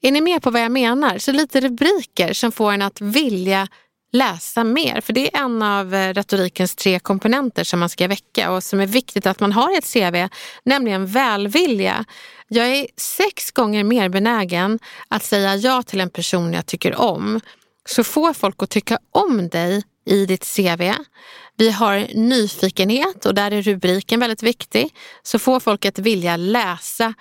Är 0.00 0.12
ni 0.12 0.20
med 0.20 0.42
på 0.42 0.50
vad 0.50 0.62
jag 0.62 0.72
menar? 0.72 1.18
Så 1.18 1.32
lite 1.32 1.60
rubriker 1.60 2.32
som 2.32 2.52
får 2.52 2.72
en 2.72 2.82
att 2.82 3.00
vilja 3.00 3.68
läsa 4.12 4.64
mer. 4.64 5.00
För 5.00 5.12
det 5.12 5.36
är 5.36 5.44
en 5.44 5.62
av 5.62 5.94
eh, 5.94 6.14
retorikens 6.14 6.74
tre 6.74 6.98
komponenter 6.98 7.64
som 7.64 7.80
man 7.80 7.88
ska 7.88 8.08
väcka 8.08 8.50
och 8.52 8.64
som 8.64 8.80
är 8.80 8.86
viktigt 8.86 9.26
att 9.26 9.40
man 9.40 9.52
har 9.52 9.74
i 9.74 9.76
ett 9.76 9.92
CV, 9.92 10.28
nämligen 10.64 11.06
välvilja. 11.06 12.04
Jag 12.48 12.66
är 12.66 12.86
sex 12.96 13.50
gånger 13.50 13.84
mer 13.84 14.08
benägen 14.08 14.78
att 15.08 15.24
säga 15.24 15.56
ja 15.56 15.82
till 15.82 16.00
en 16.00 16.10
person 16.10 16.52
jag 16.52 16.66
tycker 16.66 17.00
om. 17.00 17.40
Så 17.88 18.04
få 18.04 18.34
folk 18.34 18.62
att 18.62 18.70
tycka 18.70 18.98
om 19.12 19.48
dig 19.48 19.82
i 20.06 20.26
ditt 20.26 20.56
CV. 20.56 20.92
Vi 21.56 21.70
har 21.70 22.06
nyfikenhet 22.14 23.26
och 23.26 23.34
där 23.34 23.50
är 23.50 23.62
rubriken 23.62 24.20
väldigt 24.20 24.42
viktig. 24.42 24.94
Så 25.22 25.38
får 25.38 25.60
folk 25.60 25.84
att 25.84 25.98
vilja 25.98 26.36
läsa 26.36 27.14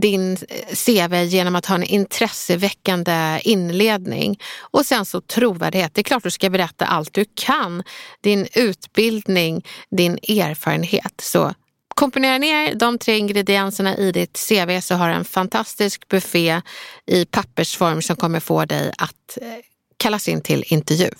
din 0.00 0.32
eh, 0.48 0.74
CV 0.74 1.24
genom 1.24 1.56
att 1.56 1.66
ha 1.66 1.74
en 1.74 1.82
intresseväckande 1.82 3.40
inledning. 3.44 4.40
Och 4.60 4.86
sen 4.86 5.04
så 5.04 5.20
trovärdighet. 5.20 5.94
Det 5.94 6.00
är 6.00 6.02
klart 6.02 6.22
du 6.22 6.30
ska 6.30 6.50
berätta 6.50 6.86
allt 6.86 7.14
du 7.14 7.24
kan. 7.34 7.82
Din 8.20 8.46
utbildning, 8.54 9.66
din 9.90 10.12
erfarenhet. 10.12 11.20
Så 11.22 11.54
komponera 11.94 12.38
ner 12.38 12.74
de 12.74 12.98
tre 12.98 13.18
ingredienserna 13.18 13.96
i 13.96 14.12
ditt 14.12 14.48
CV 14.48 14.80
så 14.80 14.94
har 14.94 15.08
du 15.08 15.14
en 15.14 15.24
fantastisk 15.24 16.08
buffé 16.08 16.62
i 17.06 17.24
pappersform 17.24 18.02
som 18.02 18.16
kommer 18.16 18.40
få 18.40 18.64
dig 18.64 18.92
att 18.98 19.38
eh, 19.40 19.48
kallas 19.96 20.28
in 20.28 20.40
till 20.40 20.64
intervju. 20.66 21.10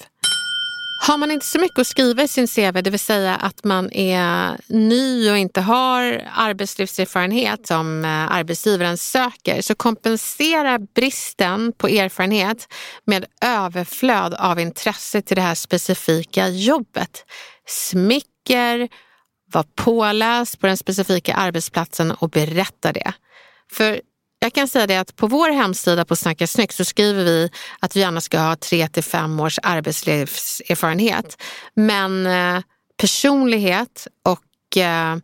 Har 1.09 1.19
man 1.19 1.31
inte 1.31 1.47
så 1.47 1.59
mycket 1.59 1.79
att 1.79 1.87
skriva 1.87 2.23
i 2.23 2.29
sin 2.29 2.47
CV, 2.49 2.83
det 2.83 2.91
vill 2.91 3.01
säga 3.01 3.37
att 3.37 3.65
man 3.65 3.93
är 3.93 4.57
ny 4.67 5.31
och 5.31 5.39
inte 5.39 5.61
har 5.61 6.29
arbetslivserfarenhet 6.35 7.67
som 7.67 8.05
eh, 8.05 8.11
arbetsgivaren 8.11 8.99
söker, 8.99 9.63
så 9.63 9.75
kompensera 9.75 10.79
bristen 10.79 11.73
på 11.73 11.89
erfarenhet 11.89 12.69
med 13.05 13.25
överflöd 13.45 14.35
av 14.35 14.61
intresse 14.61 15.23
till 15.23 15.37
det 15.37 15.43
här 15.43 15.55
specifika 15.55 16.49
jobbet. 16.49 17.25
Smicker, 17.67 18.89
var 19.53 19.65
påläst 19.75 20.61
på 20.61 20.67
den 20.67 20.77
specifika 20.77 21.35
arbetsplatsen 21.35 22.11
och 22.11 22.31
berätta 22.31 22.93
det. 22.93 23.13
För 23.73 24.01
jag 24.41 24.53
kan 24.53 24.69
säga 24.69 24.87
det 24.87 24.97
att 24.97 25.17
på 25.17 25.27
vår 25.27 25.51
hemsida 25.51 26.05
på 26.05 26.17
Snacka 26.17 26.47
snyggt 26.47 26.75
så 26.75 26.85
skriver 26.85 27.25
vi 27.25 27.51
att 27.81 27.97
vi 27.97 28.01
gärna 28.01 28.21
ska 28.21 28.39
ha 28.39 28.57
tre 28.57 28.89
till 28.89 29.05
fem 29.05 29.41
års 29.41 29.59
arbetslivserfarenhet. 29.63 31.43
Men 31.75 32.27
eh, 32.27 32.63
personlighet 33.01 34.07
och 34.25 34.77
eh, 34.77 35.17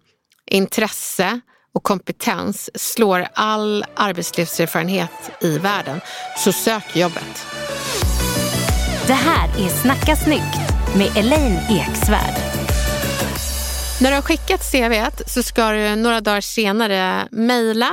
intresse 0.51 1.41
och 1.75 1.83
kompetens 1.83 2.71
slår 2.75 3.27
all 3.35 3.85
arbetslivserfarenhet 3.97 5.31
i 5.41 5.59
världen. 5.59 6.01
Så 6.37 6.53
sök 6.53 6.97
jobbet. 6.97 7.47
Det 9.07 9.13
här 9.13 9.49
är 9.49 9.69
Snacka 9.69 10.17
snyggt 10.17 10.59
med 10.97 11.17
Elaine 11.17 11.59
Eksvärd. 11.71 12.35
När 14.01 14.11
du 14.11 14.15
har 14.15 14.23
skickat 14.23 14.73
CV 14.73 15.25
så 15.27 15.43
ska 15.43 15.71
du 15.71 15.97
några 15.97 16.21
dagar 16.21 16.41
senare 16.41 17.29
mejla 17.31 17.91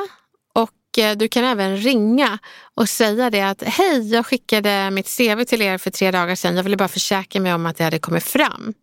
Eh, 0.98 1.18
du 1.18 1.28
kan 1.28 1.44
även 1.44 1.78
ringa 1.78 2.40
och 2.76 2.90
säga 2.90 3.30
det 3.30 3.42
att 3.42 3.64
hej, 3.64 4.14
jag 4.14 4.26
skickade 4.26 4.92
mitt 4.92 5.18
CV 5.18 5.44
till 5.44 5.62
er 5.62 5.78
för 5.78 5.92
tre 5.92 6.12
dagar 6.12 6.36
sedan. 6.36 6.56
Jag 6.56 6.64
ville 6.64 6.78
bara 6.78 6.88
försäkra 6.88 7.42
mig 7.42 7.54
om 7.54 7.66
att 7.66 7.78
det 7.78 7.84
hade 7.84 8.00
kommit 8.00 8.24
fram. 8.24 8.74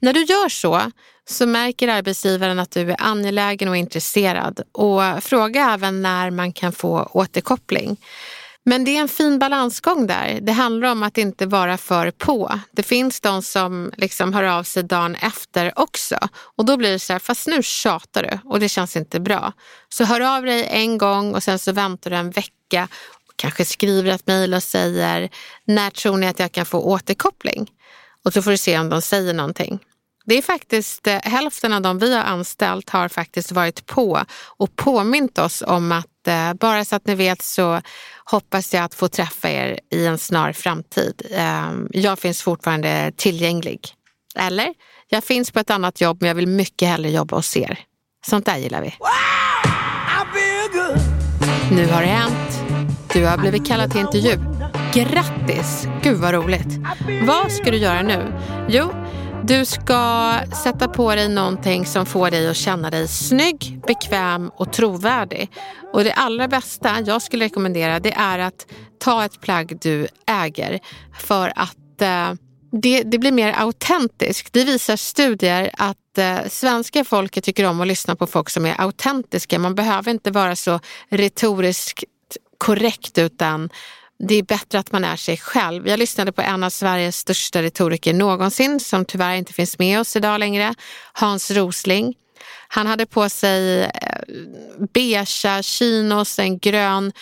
När 0.00 0.12
du 0.12 0.24
gör 0.24 0.48
så, 0.48 0.90
så 1.28 1.46
märker 1.46 1.88
arbetsgivaren 1.88 2.58
att 2.58 2.70
du 2.70 2.90
är 2.90 2.96
angelägen 2.98 3.68
och 3.68 3.76
intresserad 3.76 4.60
och 4.72 5.24
fråga 5.24 5.70
även 5.72 6.02
när 6.02 6.30
man 6.30 6.52
kan 6.52 6.72
få 6.72 7.10
återkoppling. 7.12 7.96
Men 8.68 8.84
det 8.84 8.96
är 8.96 9.00
en 9.00 9.08
fin 9.08 9.38
balansgång 9.38 10.06
där. 10.06 10.38
Det 10.42 10.52
handlar 10.52 10.92
om 10.92 11.02
att 11.02 11.18
inte 11.18 11.46
vara 11.46 11.76
för 11.76 12.10
på. 12.10 12.60
Det 12.72 12.82
finns 12.82 13.20
de 13.20 13.42
som 13.42 13.92
liksom 13.96 14.34
hör 14.34 14.42
av 14.42 14.62
sig 14.62 14.82
dagen 14.82 15.14
efter 15.14 15.78
också. 15.78 16.18
Och 16.56 16.64
då 16.64 16.76
blir 16.76 16.92
det 16.92 16.98
så 16.98 17.12
här, 17.12 17.20
fast 17.20 17.46
nu 17.46 17.62
tjatar 17.62 18.22
du 18.22 18.38
och 18.44 18.60
det 18.60 18.68
känns 18.68 18.96
inte 18.96 19.20
bra. 19.20 19.52
Så 19.88 20.04
hör 20.04 20.36
av 20.36 20.44
dig 20.44 20.68
en 20.70 20.98
gång 20.98 21.34
och 21.34 21.42
sen 21.42 21.58
så 21.58 21.72
väntar 21.72 22.10
du 22.10 22.16
en 22.16 22.30
vecka. 22.30 22.88
Och 23.28 23.36
kanske 23.36 23.64
skriver 23.64 24.10
ett 24.10 24.26
mejl 24.26 24.54
och 24.54 24.62
säger, 24.62 25.28
när 25.64 25.90
tror 25.90 26.16
ni 26.16 26.26
att 26.26 26.38
jag 26.38 26.52
kan 26.52 26.66
få 26.66 26.80
återkoppling? 26.80 27.70
Och 28.24 28.32
så 28.32 28.42
får 28.42 28.50
du 28.50 28.56
se 28.56 28.78
om 28.78 28.88
de 28.88 29.02
säger 29.02 29.34
någonting. 29.34 29.78
Det 30.24 30.38
är 30.38 30.42
faktiskt 30.42 31.06
eh, 31.06 31.18
hälften 31.22 31.72
av 31.72 31.82
de 31.82 31.98
vi 31.98 32.14
har 32.14 32.22
anställt 32.22 32.90
har 32.90 33.08
faktiskt 33.08 33.52
varit 33.52 33.86
på 33.86 34.24
och 34.56 34.76
påmint 34.76 35.38
oss 35.38 35.62
om 35.66 35.92
att 35.92 36.06
eh, 36.28 36.52
bara 36.54 36.84
så 36.84 36.96
att 36.96 37.06
ni 37.06 37.14
vet 37.14 37.42
så 37.42 37.80
hoppas 38.24 38.74
jag 38.74 38.84
att 38.84 38.94
få 38.94 39.08
träffa 39.08 39.50
er 39.50 39.80
i 39.90 40.06
en 40.06 40.18
snar 40.18 40.52
framtid. 40.52 41.22
Eh, 41.30 41.72
jag 41.90 42.18
finns 42.18 42.42
fortfarande 42.42 43.12
tillgänglig. 43.16 43.80
Eller, 44.38 44.68
jag 45.08 45.24
finns 45.24 45.50
på 45.50 45.60
ett 45.60 45.70
annat 45.70 46.00
jobb 46.00 46.16
men 46.20 46.28
jag 46.28 46.34
vill 46.34 46.48
mycket 46.48 46.88
hellre 46.88 47.10
jobba 47.10 47.36
hos 47.36 47.56
er. 47.56 47.78
Sånt 48.26 48.46
där 48.46 48.56
gillar 48.56 48.82
vi. 48.82 48.94
Nu 51.70 51.86
har 51.86 52.00
det 52.00 52.06
hänt. 52.08 52.62
Du 53.12 53.24
har 53.26 53.38
blivit 53.38 53.66
kallad 53.66 53.90
till 53.90 54.00
intervju. 54.00 54.38
Grattis! 54.94 55.88
Gud 56.02 56.16
vad 56.16 56.34
roligt. 56.34 56.78
Vad 57.22 57.52
ska 57.52 57.70
du 57.70 57.76
göra 57.76 58.02
nu? 58.02 58.32
Jo, 58.68 58.92
du 59.46 59.64
ska 59.64 60.32
sätta 60.64 60.88
på 60.88 61.14
dig 61.14 61.28
någonting 61.28 61.86
som 61.86 62.06
får 62.06 62.30
dig 62.30 62.48
att 62.48 62.56
känna 62.56 62.90
dig 62.90 63.08
snygg, 63.08 63.80
bekväm 63.86 64.50
och 64.56 64.72
trovärdig. 64.72 65.50
Och 65.92 66.04
det 66.04 66.12
allra 66.12 66.48
bästa 66.48 67.00
jag 67.06 67.22
skulle 67.22 67.44
rekommendera 67.44 68.00
det 68.00 68.12
är 68.12 68.38
att 68.38 68.66
ta 68.98 69.24
ett 69.24 69.40
plagg 69.40 69.78
du 69.80 70.08
äger 70.26 70.80
för 71.18 71.52
att 71.56 72.02
eh, 72.02 72.32
det, 72.82 73.02
det, 73.02 73.18
blir 73.18 73.32
mer 73.32 73.54
autentiskt. 73.58 74.52
Det 74.52 74.64
visar 74.64 74.96
studier 74.96 75.70
att 75.72 76.18
eh, 76.18 76.38
svenska 76.48 77.04
folket 77.04 77.44
tycker 77.44 77.64
om 77.64 77.80
att 77.80 77.86
lyssna 77.86 78.16
på 78.16 78.26
folk 78.26 78.50
som 78.50 78.66
är 78.66 78.80
autentiska. 78.80 79.58
Man 79.58 79.74
behöver 79.74 80.10
inte 80.10 80.30
vara 80.30 80.56
så 80.56 80.80
retoriskt 81.08 82.04
korrekt 82.58 83.18
utan 83.18 83.70
det 84.18 84.34
är 84.34 84.42
bättre 84.42 84.78
att 84.78 84.92
man 84.92 85.04
är 85.04 85.16
sig 85.16 85.36
själv. 85.36 85.88
Jag 85.88 85.98
lyssnade 85.98 86.32
på 86.32 86.42
en 86.42 86.64
av 86.64 86.70
Sveriges 86.70 87.16
största 87.16 87.62
retoriker 87.62 88.14
någonsin 88.14 88.80
som 88.80 89.04
tyvärr 89.04 89.34
inte 89.34 89.52
finns 89.52 89.78
med 89.78 90.00
oss 90.00 90.16
idag 90.16 90.40
längre, 90.40 90.74
Hans 91.12 91.50
Rosling. 91.50 92.14
Han 92.68 92.86
hade 92.86 93.06
på 93.06 93.28
sig 93.28 93.82
eh, 93.82 93.88
beige 94.78 95.42
beiga 95.42 95.62
chinos, 95.62 96.38
en 96.38 96.58
grön 96.58 97.12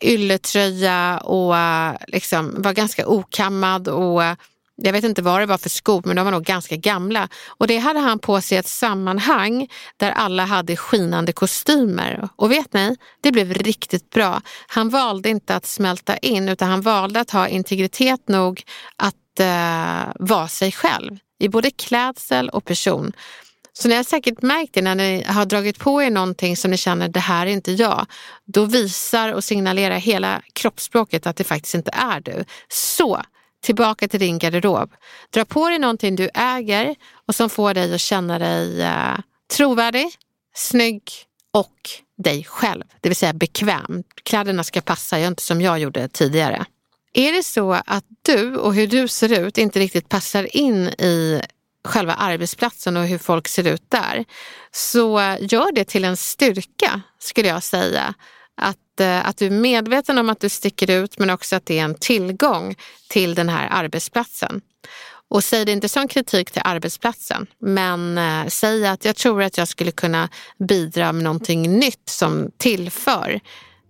ylletröja 0.00 1.18
och 1.18 1.56
eh, 1.56 1.94
liksom 2.06 2.62
var 2.62 2.72
ganska 2.72 3.06
okammad 3.06 3.88
och 3.88 4.24
eh, 4.24 4.36
jag 4.84 4.92
vet 4.92 5.04
inte 5.04 5.22
vad 5.22 5.40
det 5.40 5.46
var 5.46 5.58
för 5.58 5.68
skor, 5.68 6.02
men 6.04 6.16
de 6.16 6.24
var 6.24 6.32
nog 6.32 6.44
ganska 6.44 6.76
gamla. 6.76 7.28
Och 7.46 7.66
det 7.66 7.78
hade 7.78 8.00
han 8.00 8.18
på 8.18 8.40
sig 8.40 8.56
i 8.56 8.58
ett 8.58 8.68
sammanhang 8.68 9.68
där 9.96 10.10
alla 10.10 10.44
hade 10.44 10.76
skinande 10.76 11.32
kostymer. 11.32 12.28
Och 12.36 12.50
vet 12.50 12.72
ni, 12.72 12.96
det 13.20 13.32
blev 13.32 13.54
riktigt 13.54 14.10
bra. 14.10 14.40
Han 14.66 14.88
valde 14.88 15.28
inte 15.28 15.56
att 15.56 15.66
smälta 15.66 16.16
in, 16.16 16.48
utan 16.48 16.68
han 16.68 16.80
valde 16.80 17.20
att 17.20 17.30
ha 17.30 17.48
integritet 17.48 18.28
nog 18.28 18.62
att 18.96 19.40
eh, 19.40 20.12
vara 20.14 20.48
sig 20.48 20.72
själv 20.72 21.18
i 21.38 21.48
både 21.48 21.70
klädsel 21.70 22.48
och 22.48 22.64
person. 22.64 23.12
Så 23.72 23.88
ni 23.88 23.94
har 23.94 24.04
säkert 24.04 24.42
märkt 24.42 24.74
det 24.74 24.82
när 24.82 24.94
ni 24.94 25.24
har 25.26 25.44
dragit 25.44 25.78
på 25.78 26.02
er 26.02 26.10
någonting 26.10 26.56
som 26.56 26.70
ni 26.70 26.76
känner 26.76 27.08
det 27.08 27.20
här 27.20 27.46
är 27.46 27.50
inte 27.50 27.72
jag. 27.72 28.06
Då 28.44 28.64
visar 28.64 29.32
och 29.32 29.44
signalerar 29.44 29.98
hela 29.98 30.42
kroppsspråket 30.52 31.26
att 31.26 31.36
det 31.36 31.44
faktiskt 31.44 31.74
inte 31.74 31.90
är 31.94 32.20
du. 32.20 32.44
Så 32.68 33.22
tillbaka 33.62 34.08
till 34.08 34.20
din 34.20 34.38
garderob. 34.38 34.92
Dra 35.30 35.44
på 35.44 35.68
dig 35.68 35.78
någonting 35.78 36.16
du 36.16 36.28
äger 36.34 36.94
och 37.26 37.34
som 37.34 37.50
får 37.50 37.74
dig 37.74 37.94
att 37.94 38.00
känna 38.00 38.38
dig 38.38 38.82
eh, 38.82 39.18
trovärdig, 39.56 40.06
snygg 40.54 41.02
och 41.52 41.90
dig 42.18 42.44
själv, 42.44 42.82
det 43.00 43.08
vill 43.08 43.16
säga 43.16 43.32
bekväm. 43.32 44.02
Kläderna 44.22 44.64
ska 44.64 44.80
passa, 44.80 45.18
gör 45.18 45.28
inte 45.28 45.42
som 45.42 45.60
jag 45.60 45.78
gjorde 45.78 46.08
tidigare. 46.08 46.64
Är 47.14 47.32
det 47.32 47.42
så 47.42 47.72
att 47.72 48.04
du 48.22 48.56
och 48.56 48.74
hur 48.74 48.86
du 48.86 49.08
ser 49.08 49.40
ut 49.40 49.58
inte 49.58 49.80
riktigt 49.80 50.08
passar 50.08 50.56
in 50.56 50.88
i 50.88 51.42
själva 51.84 52.14
arbetsplatsen 52.14 52.96
och 52.96 53.06
hur 53.06 53.18
folk 53.18 53.48
ser 53.48 53.66
ut 53.66 53.90
där, 53.90 54.24
så 54.70 55.36
gör 55.40 55.72
det 55.72 55.84
till 55.84 56.04
en 56.04 56.16
styrka 56.16 57.00
skulle 57.18 57.48
jag 57.48 57.62
säga. 57.62 58.14
Att, 58.62 59.00
eh, 59.00 59.28
att 59.28 59.36
du 59.36 59.46
är 59.46 59.50
medveten 59.50 60.18
om 60.18 60.30
att 60.30 60.40
du 60.40 60.48
sticker 60.48 60.90
ut 60.90 61.18
men 61.18 61.30
också 61.30 61.56
att 61.56 61.66
det 61.66 61.78
är 61.78 61.84
en 61.84 61.94
tillgång 61.94 62.74
till 63.08 63.34
den 63.34 63.48
här 63.48 63.68
arbetsplatsen. 63.70 64.60
Och 65.30 65.44
säg 65.44 65.64
det 65.64 65.72
inte 65.72 65.88
som 65.88 66.08
kritik 66.08 66.50
till 66.50 66.62
arbetsplatsen, 66.64 67.46
men 67.60 68.18
eh, 68.18 68.46
säg 68.48 68.86
att 68.86 69.04
jag 69.04 69.16
tror 69.16 69.42
att 69.42 69.58
jag 69.58 69.68
skulle 69.68 69.90
kunna 69.90 70.28
bidra 70.68 71.12
med 71.12 71.24
någonting 71.24 71.78
nytt 71.78 72.08
som 72.08 72.50
tillför 72.58 73.40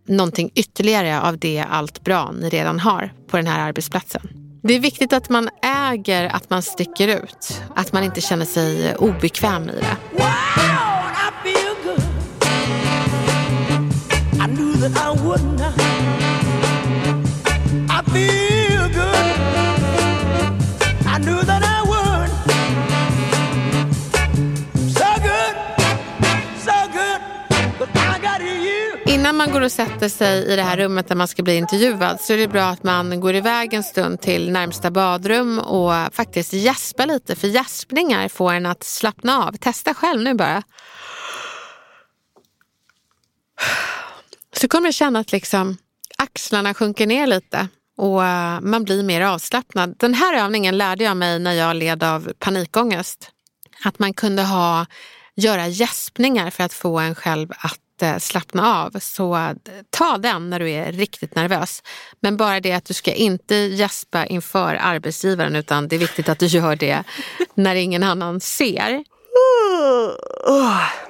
någonting 0.09 0.50
ytterligare 0.55 1.21
av 1.21 1.38
det 1.38 1.64
allt 1.71 2.05
bra 2.05 2.33
ni 2.33 2.49
redan 2.49 2.81
har 2.81 3.12
på 3.29 3.37
den 3.37 3.47
här 3.47 3.61
arbetsplatsen. 3.69 4.23
Det 4.62 4.75
är 4.75 4.81
viktigt 4.81 5.12
att 5.12 5.29
man 5.29 5.49
äger 5.62 6.25
att 6.25 6.50
man 6.50 6.62
sticker 6.62 7.09
ut. 7.09 7.62
Att 7.76 7.93
man 7.93 8.05
inte 8.05 8.21
känner 8.21 8.45
sig 8.45 8.97
obekväm 8.97 9.69
i 9.69 9.73
det. 9.73 9.97
Wow, 10.12 10.92
Innan 29.07 29.37
man 29.37 29.53
går 29.53 29.61
och 29.61 29.73
sätter 29.73 30.09
sig 30.09 30.53
i 30.53 30.57
det 30.57 30.62
här 30.62 30.77
rummet 30.77 31.09
där 31.09 31.15
man 31.15 31.29
ska 31.29 31.43
bli 31.43 31.57
intervjuad 31.57 32.21
så 32.21 32.33
är 32.33 32.37
det 32.37 32.49
bra 32.49 32.65
att 32.65 32.83
man 32.83 33.21
går 33.21 33.35
iväg 33.35 33.75
en 33.75 33.83
stund 33.83 34.21
till 34.21 34.53
närmsta 34.53 34.91
badrum 34.91 35.59
och 35.59 35.93
faktiskt 36.12 36.53
gäspar 36.53 37.07
lite. 37.07 37.37
För 37.37 37.49
gäspningar 37.49 38.29
får 38.29 38.53
en 38.53 38.67
att 38.67 38.85
slappna 38.85 39.47
av. 39.47 39.53
Testa 39.53 39.95
själv 39.95 40.23
nu 40.23 40.35
bara. 40.35 40.62
Så 44.57 44.69
kommer 44.69 44.89
du 44.89 44.93
känna 44.93 45.19
att 45.19 45.33
liksom 45.33 45.77
axlarna 46.19 46.75
sjunker 46.75 47.07
ner 47.07 47.27
lite 47.27 47.69
och 47.97 48.25
eh, 48.25 48.61
man 48.61 48.85
blir 48.85 49.03
mer 49.03 49.21
avslappnad. 49.21 49.95
Den 49.99 50.15
här 50.15 50.45
övningen 50.45 50.79
lärde 50.79 51.05
jag 51.05 51.17
mig 51.17 51.39
när 51.39 51.53
jag 51.53 51.77
led 51.77 52.03
av 52.03 52.33
panikångest. 52.39 53.31
Att 53.85 53.99
man 53.99 54.15
kunde 54.15 54.43
ha, 54.43 54.87
göra 55.35 55.69
gäspningar 55.69 56.51
för 56.51 56.65
att 56.65 56.73
få 56.73 56.99
en 56.99 57.15
själv 57.15 57.49
att 57.59 58.03
eh, 58.03 58.19
slappna 58.19 58.83
av. 58.83 58.99
Så 59.01 59.37
eh, 59.37 59.51
ta 59.91 60.19
den 60.19 60.51
när 60.51 60.61
du 60.61 60.71
är 60.71 60.93
riktigt 60.93 61.35
nervös. 61.35 61.83
Men 62.21 62.37
bara 62.37 62.61
det 62.61 62.73
att 62.73 62.85
du 62.85 62.95
ska 62.95 63.13
inte 63.13 63.55
gäspa 63.55 64.27
inför 64.27 64.75
arbetsgivaren 64.75 65.57
utan 65.57 65.88
det 65.88 65.97
är 65.97 66.01
viktigt 66.01 66.29
att 66.29 66.38
du 66.38 66.47
gör 66.47 66.77
det 66.77 67.05
när 67.55 67.75
ingen 67.75 68.03
annan 68.03 68.41
ser. 68.41 69.05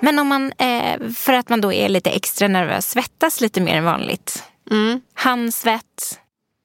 Men 0.00 0.18
om 0.18 0.28
man, 0.28 0.52
eh, 0.52 1.10
för 1.16 1.32
att 1.32 1.48
man 1.48 1.60
då 1.60 1.72
är 1.72 1.88
lite 1.88 2.10
extra 2.10 2.48
nervös, 2.48 2.90
svettas 2.90 3.40
lite 3.40 3.60
mer 3.60 3.76
än 3.76 3.84
vanligt. 3.84 4.42
Mm. 4.70 5.00
Handsvett, 5.14 6.18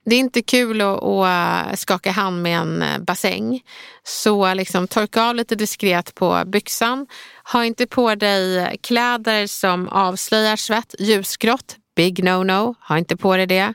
det 0.10 0.16
är 0.16 0.20
inte 0.20 0.42
kul 0.42 0.82
att, 0.82 1.04
att, 1.04 1.80
skaka 1.80 2.12
hand 2.12 2.42
med 2.42 2.58
en 2.58 2.82
eh, 2.82 3.00
bassäng. 3.00 3.62
Så 4.04 4.54
liksom 4.54 4.88
torka 4.88 5.24
av 5.24 5.36
lite 5.36 5.56
diskret 5.56 6.16
på 6.16 6.44
byxan. 6.46 7.08
Ha 7.52 7.66
inte 7.66 7.88
på 7.88 8.16
dig 8.16 8.78
kläder 8.84 9.48
som 9.48 9.90
avslöjar 9.90 10.56
svett. 10.56 10.96
Ljusgrått, 11.00 11.76
big 11.96 12.24
no-no. 12.24 12.76
Ha 12.88 12.98
inte 12.98 13.18
på 13.18 13.38
dig 13.38 13.48
det. 13.48 13.74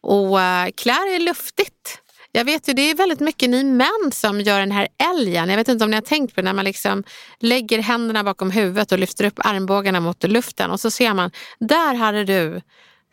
Och 0.00 0.36
uh, 0.36 0.66
klär 0.76 1.14
er 1.14 1.18
luftigt. 1.18 1.98
Jag 2.32 2.44
vet 2.44 2.68
ju, 2.68 2.72
det 2.72 2.90
är 2.90 2.94
väldigt 2.94 3.20
mycket 3.20 3.50
ni 3.50 3.64
män 3.64 4.10
som 4.12 4.40
gör 4.40 4.60
den 4.60 4.72
här 4.72 4.88
älgen. 5.10 5.48
Jag 5.48 5.56
vet 5.56 5.68
inte 5.68 5.84
om 5.84 5.90
ni 5.90 5.96
har 5.96 6.02
tänkt 6.02 6.34
på 6.34 6.40
det, 6.40 6.44
när 6.44 6.52
man 6.52 6.64
liksom 6.64 7.04
lägger 7.40 7.78
händerna 7.78 8.24
bakom 8.24 8.50
huvudet 8.50 8.92
och 8.92 8.98
lyfter 8.98 9.24
upp 9.24 9.38
armbågarna 9.38 10.00
mot 10.00 10.24
luften 10.24 10.70
och 10.70 10.80
så 10.80 10.90
ser 10.90 11.14
man, 11.14 11.30
där 11.58 11.94
hade 11.94 12.24
du 12.24 12.60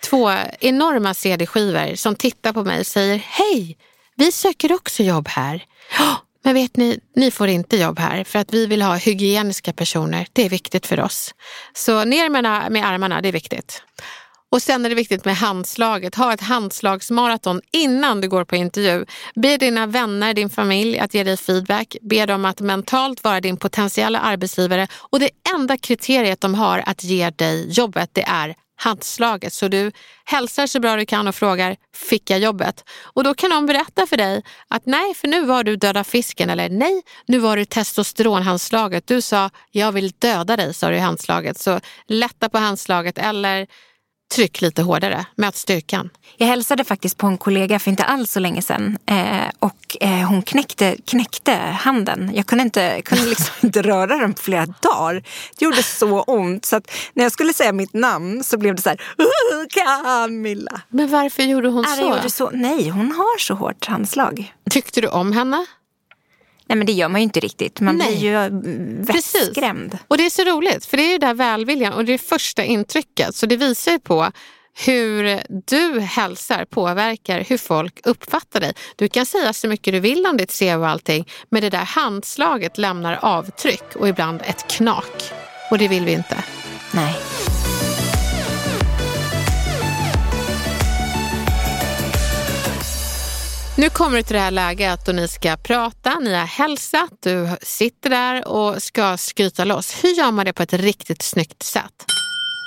två 0.03 0.31
enorma 0.59 1.13
CD-skivor 1.13 1.95
som 1.95 2.15
tittar 2.15 2.53
på 2.53 2.63
mig 2.63 2.79
och 2.79 2.87
säger 2.87 3.17
Hej, 3.17 3.77
vi 4.15 4.31
söker 4.31 4.73
också 4.73 5.03
jobb 5.03 5.27
här. 5.27 5.65
Men 6.43 6.53
vet 6.53 6.77
ni, 6.77 6.99
ni 7.15 7.31
får 7.31 7.47
inte 7.47 7.77
jobb 7.77 7.99
här 7.99 8.23
för 8.23 8.39
att 8.39 8.53
vi 8.53 8.65
vill 8.65 8.81
ha 8.81 8.95
hygieniska 8.95 9.73
personer. 9.73 10.27
Det 10.33 10.45
är 10.45 10.49
viktigt 10.49 10.85
för 10.85 10.99
oss. 10.99 11.33
Så 11.73 12.03
ner 12.03 12.29
med, 12.29 12.71
med 12.71 12.87
armarna, 12.87 13.21
det 13.21 13.27
är 13.27 13.33
viktigt. 13.33 13.81
Och 14.55 14.61
sen 14.61 14.85
är 14.85 14.89
det 14.89 14.95
viktigt 14.95 15.25
med 15.25 15.35
handslaget. 15.35 16.15
Ha 16.15 16.33
ett 16.33 16.41
handslagsmaraton 16.41 17.61
innan 17.71 18.21
du 18.21 18.29
går 18.29 18.45
på 18.45 18.55
intervju. 18.55 19.05
Be 19.35 19.57
dina 19.57 19.85
vänner, 19.85 20.33
din 20.33 20.49
familj 20.49 20.99
att 20.99 21.13
ge 21.13 21.23
dig 21.23 21.37
feedback. 21.37 21.95
Be 22.01 22.25
dem 22.25 22.45
att 22.45 22.59
mentalt 22.59 23.23
vara 23.23 23.41
din 23.41 23.57
potentiella 23.57 24.19
arbetsgivare. 24.19 24.87
Och 24.93 25.19
det 25.19 25.29
enda 25.55 25.77
kriteriet 25.77 26.41
de 26.41 26.55
har 26.55 26.83
att 26.85 27.03
ge 27.03 27.29
dig 27.29 27.69
jobbet, 27.69 28.09
det 28.13 28.23
är 28.23 28.55
handslaget. 28.75 29.53
Så 29.53 29.67
du 29.67 29.91
hälsar 30.25 30.67
så 30.67 30.79
bra 30.79 30.95
du 30.95 31.05
kan 31.05 31.27
och 31.27 31.35
frågar, 31.35 31.75
fick 32.09 32.29
jag 32.29 32.39
jobbet? 32.39 32.83
Och 33.03 33.23
då 33.23 33.33
kan 33.33 33.49
de 33.49 33.65
berätta 33.65 34.07
för 34.07 34.17
dig 34.17 34.43
att 34.67 34.85
nej, 34.85 35.13
för 35.13 35.27
nu 35.27 35.45
var 35.45 35.63
du 35.63 35.75
döda 35.75 36.03
fisken 36.03 36.49
eller 36.49 36.69
nej, 36.69 37.01
nu 37.27 37.39
var 37.39 37.57
du 37.57 37.65
testosteronhandslaget. 37.65 39.07
Du 39.07 39.21
sa, 39.21 39.49
jag 39.71 39.91
vill 39.91 40.11
döda 40.19 40.57
dig, 40.57 40.73
sa 40.73 40.89
du 40.89 40.95
i 40.95 40.99
handslaget. 40.99 41.59
Så 41.59 41.79
lätta 42.07 42.49
på 42.49 42.57
handslaget 42.57 43.17
eller 43.17 43.67
tryck 44.35 44.61
lite 44.61 44.81
hårdare, 44.81 45.25
möt 45.35 45.55
styrkan. 45.55 46.09
Jag 46.37 46.47
hälsade 46.47 46.83
faktiskt 46.83 47.17
på 47.17 47.27
en 47.27 47.37
kollega 47.37 47.79
för 47.79 47.91
inte 47.91 48.03
alls 48.03 48.31
så 48.31 48.39
länge 48.39 48.61
sedan 48.61 48.97
eh, 49.05 49.49
och 49.59 49.97
eh, 50.01 50.29
hon 50.29 50.41
knäckte, 50.41 50.95
knäckte 51.05 51.53
handen. 51.55 52.31
Jag 52.33 52.45
kunde, 52.45 52.63
inte, 52.63 53.01
kunde 53.01 53.25
liksom 53.29 53.53
inte 53.61 53.81
röra 53.81 54.17
den 54.17 54.33
på 54.33 54.41
flera 54.41 54.65
dagar. 54.65 55.23
Det 55.57 55.65
gjorde 55.65 55.83
så 55.83 56.21
ont 56.21 56.65
så 56.65 56.75
att 56.75 56.91
när 57.13 57.23
jag 57.23 57.31
skulle 57.31 57.53
säga 57.53 57.71
mitt 57.73 57.93
namn 57.93 58.43
så 58.43 58.57
blev 58.57 58.75
det 58.75 58.81
så 58.81 58.89
här 58.89 58.99
Camilla. 59.73 60.81
Men 60.89 61.07
varför 61.11 61.43
gjorde 61.43 61.67
hon 61.67 61.83
så? 61.83 62.01
Gjorde 62.01 62.29
så? 62.29 62.49
Nej, 62.53 62.89
hon 62.89 63.11
har 63.11 63.39
så 63.39 63.53
hårt 63.53 63.85
handslag. 63.85 64.53
Tyckte 64.69 65.01
du 65.01 65.07
om 65.07 65.31
henne? 65.31 65.65
Nej 66.67 66.77
men 66.77 66.87
det 66.87 66.93
gör 66.93 67.09
man 67.09 67.21
ju 67.21 67.23
inte 67.23 67.39
riktigt. 67.39 67.79
Man 67.79 67.95
Nej. 67.97 68.07
blir 68.07 68.23
ju 68.23 68.35
mm, 68.35 69.03
vettskrämd. 69.03 69.97
Och 70.07 70.17
det 70.17 70.25
är 70.25 70.29
så 70.29 70.43
roligt 70.43 70.85
för 70.85 70.97
det 70.97 71.03
är 71.03 71.11
ju 71.11 71.17
där 71.17 71.33
välviljan 71.33 71.93
och 71.93 72.05
det 72.05 72.13
är 72.13 72.17
första 72.17 72.63
intrycket. 72.63 73.35
Så 73.35 73.45
det 73.45 73.57
visar 73.57 73.91
ju 73.91 73.99
på 73.99 74.31
hur 74.85 75.41
du 75.65 75.99
hälsar 75.99 76.65
påverkar 76.65 77.43
hur 77.47 77.57
folk 77.57 77.99
uppfattar 78.03 78.59
dig. 78.59 78.73
Du 78.95 79.07
kan 79.07 79.25
säga 79.25 79.53
så 79.53 79.67
mycket 79.67 79.93
du 79.93 79.99
vill 79.99 80.25
om 80.25 80.37
ditt 80.37 80.59
CV 80.59 80.79
och 80.79 80.87
allting 80.87 81.27
men 81.49 81.61
det 81.61 81.69
där 81.69 81.85
handslaget 81.85 82.77
lämnar 82.77 83.19
avtryck 83.21 83.95
och 83.95 84.07
ibland 84.07 84.41
ett 84.41 84.67
knak. 84.67 85.31
Och 85.71 85.77
det 85.77 85.87
vill 85.87 86.05
vi 86.05 86.11
inte. 86.11 86.43
Nej. 86.93 87.15
Nu 93.77 93.89
kommer 93.89 94.17
det 94.17 94.23
till 94.23 94.33
det 94.33 94.39
här 94.39 94.51
läget 94.51 95.05
då 95.05 95.11
ni 95.11 95.27
ska 95.27 95.57
prata, 95.57 96.19
ni 96.19 96.33
har 96.33 96.45
hälsat, 96.45 97.09
du 97.19 97.49
sitter 97.61 98.09
där 98.09 98.47
och 98.47 98.83
ska 98.83 99.17
skryta 99.17 99.65
loss. 99.65 100.03
Hur 100.03 100.09
gör 100.09 100.31
man 100.31 100.45
det 100.45 100.53
på 100.53 100.63
ett 100.63 100.73
riktigt 100.73 101.21
snyggt 101.21 101.63
sätt? 101.63 102.05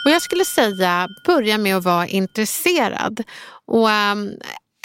Och 0.04 0.10
jag 0.10 0.22
skulle 0.22 0.44
säga, 0.44 1.08
börja 1.26 1.58
med 1.58 1.76
att 1.76 1.84
vara 1.84 2.06
intresserad. 2.06 3.22
Och 3.66 3.88
um, 3.88 4.32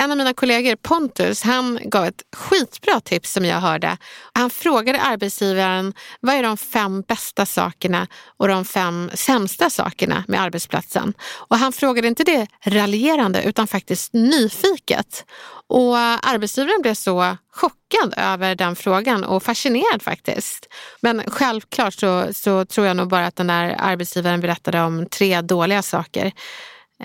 en 0.03 0.11
av 0.11 0.17
mina 0.17 0.33
kollegor, 0.33 0.75
Pontus, 0.75 1.43
han 1.43 1.79
gav 1.83 2.05
ett 2.05 2.21
skitbra 2.35 2.99
tips 2.99 3.31
som 3.31 3.45
jag 3.45 3.57
hörde. 3.57 3.97
Han 4.33 4.49
frågade 4.49 5.01
arbetsgivaren 5.01 5.93
vad 6.19 6.35
är 6.35 6.43
de 6.43 6.57
fem 6.57 7.01
bästa 7.01 7.45
sakerna 7.45 8.07
och 8.37 8.47
de 8.47 8.65
fem 8.65 9.11
sämsta 9.13 9.69
sakerna 9.69 10.23
med 10.27 10.41
arbetsplatsen. 10.41 11.13
Och 11.31 11.57
han 11.57 11.73
frågade 11.73 12.07
inte 12.07 12.23
det 12.23 12.47
raljerande 12.65 13.43
utan 13.43 13.67
faktiskt 13.67 14.13
nyfiket. 14.13 15.25
Och 15.67 15.97
arbetsgivaren 15.97 16.81
blev 16.81 16.93
så 16.93 17.37
chockad 17.51 18.13
över 18.17 18.55
den 18.55 18.75
frågan 18.75 19.23
och 19.23 19.43
fascinerad 19.43 20.01
faktiskt. 20.01 20.67
Men 21.01 21.23
självklart 21.27 21.93
så, 21.93 22.33
så 22.33 22.65
tror 22.65 22.87
jag 22.87 22.97
nog 22.97 23.07
bara 23.07 23.27
att 23.27 23.35
den 23.35 23.47
där 23.47 23.75
arbetsgivaren 23.79 24.41
berättade 24.41 24.81
om 24.81 25.05
tre 25.05 25.41
dåliga 25.41 25.81
saker 25.81 26.31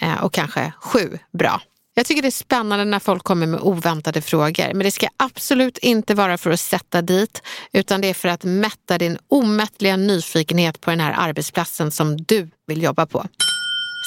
eh, 0.01 0.25
och 0.25 0.33
kanske 0.35 0.73
sju 0.81 1.19
bra. 1.39 1.61
Jag 1.99 2.07
tycker 2.07 2.23
det 2.23 2.29
är 2.29 2.31
spännande 2.31 2.85
när 2.85 2.99
folk 2.99 3.25
kommer 3.25 3.47
med 3.47 3.61
oväntade 3.61 4.23
frågor. 4.23 4.75
Men 4.75 4.79
det 4.79 4.91
ska 4.91 5.09
absolut 5.17 5.79
inte 5.79 6.15
vara 6.15 6.39
för 6.39 6.51
att 6.51 6.61
sätta 6.61 7.03
dit 7.03 7.43
utan 7.73 8.01
det 8.01 8.09
är 8.09 8.15
för 8.15 8.29
att 8.29 8.45
mätta 8.45 8.99
din 8.99 9.19
omättliga 9.29 9.97
nyfikenhet 9.97 10.81
på 10.81 10.91
den 10.91 11.01
här 11.01 11.15
arbetsplatsen 11.19 11.91
som 11.91 12.17
du 12.17 12.49
vill 12.67 12.83
jobba 12.83 13.07
på. 13.07 13.27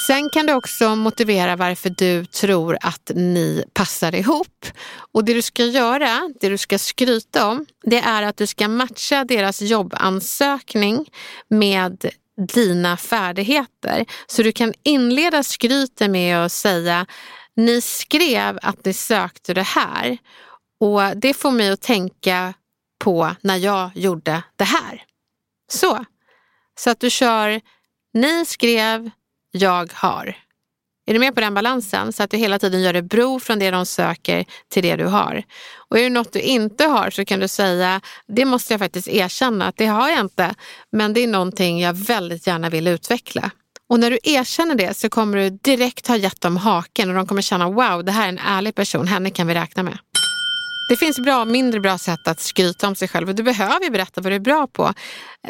Sen 0.06 0.30
kan 0.30 0.46
du 0.46 0.52
också 0.52 0.96
motivera 0.96 1.56
varför 1.56 1.90
du 1.90 2.24
tror 2.24 2.78
att 2.80 3.10
ni 3.14 3.64
passar 3.74 4.14
ihop. 4.14 4.66
Och 5.12 5.24
det 5.24 5.34
du 5.34 5.42
ska 5.42 5.64
göra, 5.64 6.30
det 6.40 6.48
du 6.48 6.58
ska 6.58 6.78
skryta 6.78 7.48
om, 7.48 7.66
det 7.84 7.98
är 7.98 8.22
att 8.22 8.36
du 8.36 8.46
ska 8.46 8.68
matcha 8.68 9.24
deras 9.24 9.62
jobbansökning 9.62 11.06
med 11.48 12.10
dina 12.54 12.96
färdigheter. 12.96 14.04
Så 14.26 14.42
du 14.42 14.52
kan 14.52 14.74
inleda 14.82 15.42
skryten 15.42 16.12
med 16.12 16.38
att 16.38 16.52
säga 16.52 17.06
ni 17.56 17.80
skrev 17.80 18.58
att 18.62 18.84
ni 18.84 18.92
sökte 18.92 19.54
det 19.54 19.62
här 19.62 20.18
och 20.80 21.16
det 21.16 21.34
får 21.34 21.50
mig 21.50 21.70
att 21.70 21.80
tänka 21.80 22.54
på 22.98 23.30
när 23.40 23.56
jag 23.56 23.90
gjorde 23.94 24.42
det 24.56 24.64
här. 24.64 25.04
Så, 25.72 26.04
så 26.78 26.90
att 26.90 27.00
du 27.00 27.10
kör 27.10 27.60
ni 28.14 28.44
skrev, 28.46 29.10
jag 29.50 29.92
har. 29.92 30.36
Är 31.06 31.12
du 31.12 31.18
med 31.18 31.34
på 31.34 31.40
den 31.40 31.54
balansen? 31.54 32.12
Så 32.12 32.22
att 32.22 32.30
du 32.30 32.36
hela 32.36 32.58
tiden 32.58 32.82
gör 32.82 32.92
det 32.92 33.02
bro 33.02 33.40
från 33.40 33.58
det 33.58 33.70
de 33.70 33.86
söker 33.86 34.44
till 34.68 34.82
det 34.82 34.96
du 34.96 35.06
har. 35.06 35.42
Och 35.76 35.98
är 35.98 36.02
det 36.02 36.10
något 36.10 36.32
du 36.32 36.40
inte 36.40 36.84
har 36.84 37.10
så 37.10 37.24
kan 37.24 37.40
du 37.40 37.48
säga, 37.48 38.00
det 38.26 38.44
måste 38.44 38.72
jag 38.72 38.80
faktiskt 38.80 39.08
erkänna 39.08 39.66
att 39.66 39.76
det 39.76 39.86
har 39.86 40.08
jag 40.08 40.20
inte, 40.20 40.54
men 40.90 41.12
det 41.12 41.20
är 41.20 41.26
någonting 41.26 41.80
jag 41.80 41.92
väldigt 41.92 42.46
gärna 42.46 42.70
vill 42.70 42.88
utveckla. 42.88 43.50
Och 43.92 44.00
när 44.00 44.10
du 44.10 44.18
erkänner 44.22 44.74
det 44.74 44.94
så 44.94 45.08
kommer 45.08 45.38
du 45.38 45.50
direkt 45.50 46.06
ha 46.06 46.16
gett 46.16 46.40
dem 46.40 46.56
haken 46.56 47.08
och 47.08 47.14
de 47.14 47.26
kommer 47.26 47.42
känna 47.42 47.70
wow, 47.70 48.04
det 48.04 48.12
här 48.12 48.24
är 48.24 48.28
en 48.28 48.38
ärlig 48.38 48.74
person, 48.74 49.06
henne 49.06 49.30
kan 49.30 49.46
vi 49.46 49.54
räkna 49.54 49.82
med. 49.82 49.98
Det 50.88 50.96
finns 50.96 51.18
bra 51.18 51.40
och 51.40 51.46
mindre 51.46 51.80
bra 51.80 51.98
sätt 51.98 52.28
att 52.28 52.40
skryta 52.40 52.88
om 52.88 52.94
sig 52.94 53.08
själv 53.08 53.28
och 53.28 53.34
du 53.34 53.42
behöver 53.42 53.90
berätta 53.90 54.20
vad 54.20 54.32
du 54.32 54.36
är 54.36 54.40
bra 54.40 54.66
på. 54.66 54.92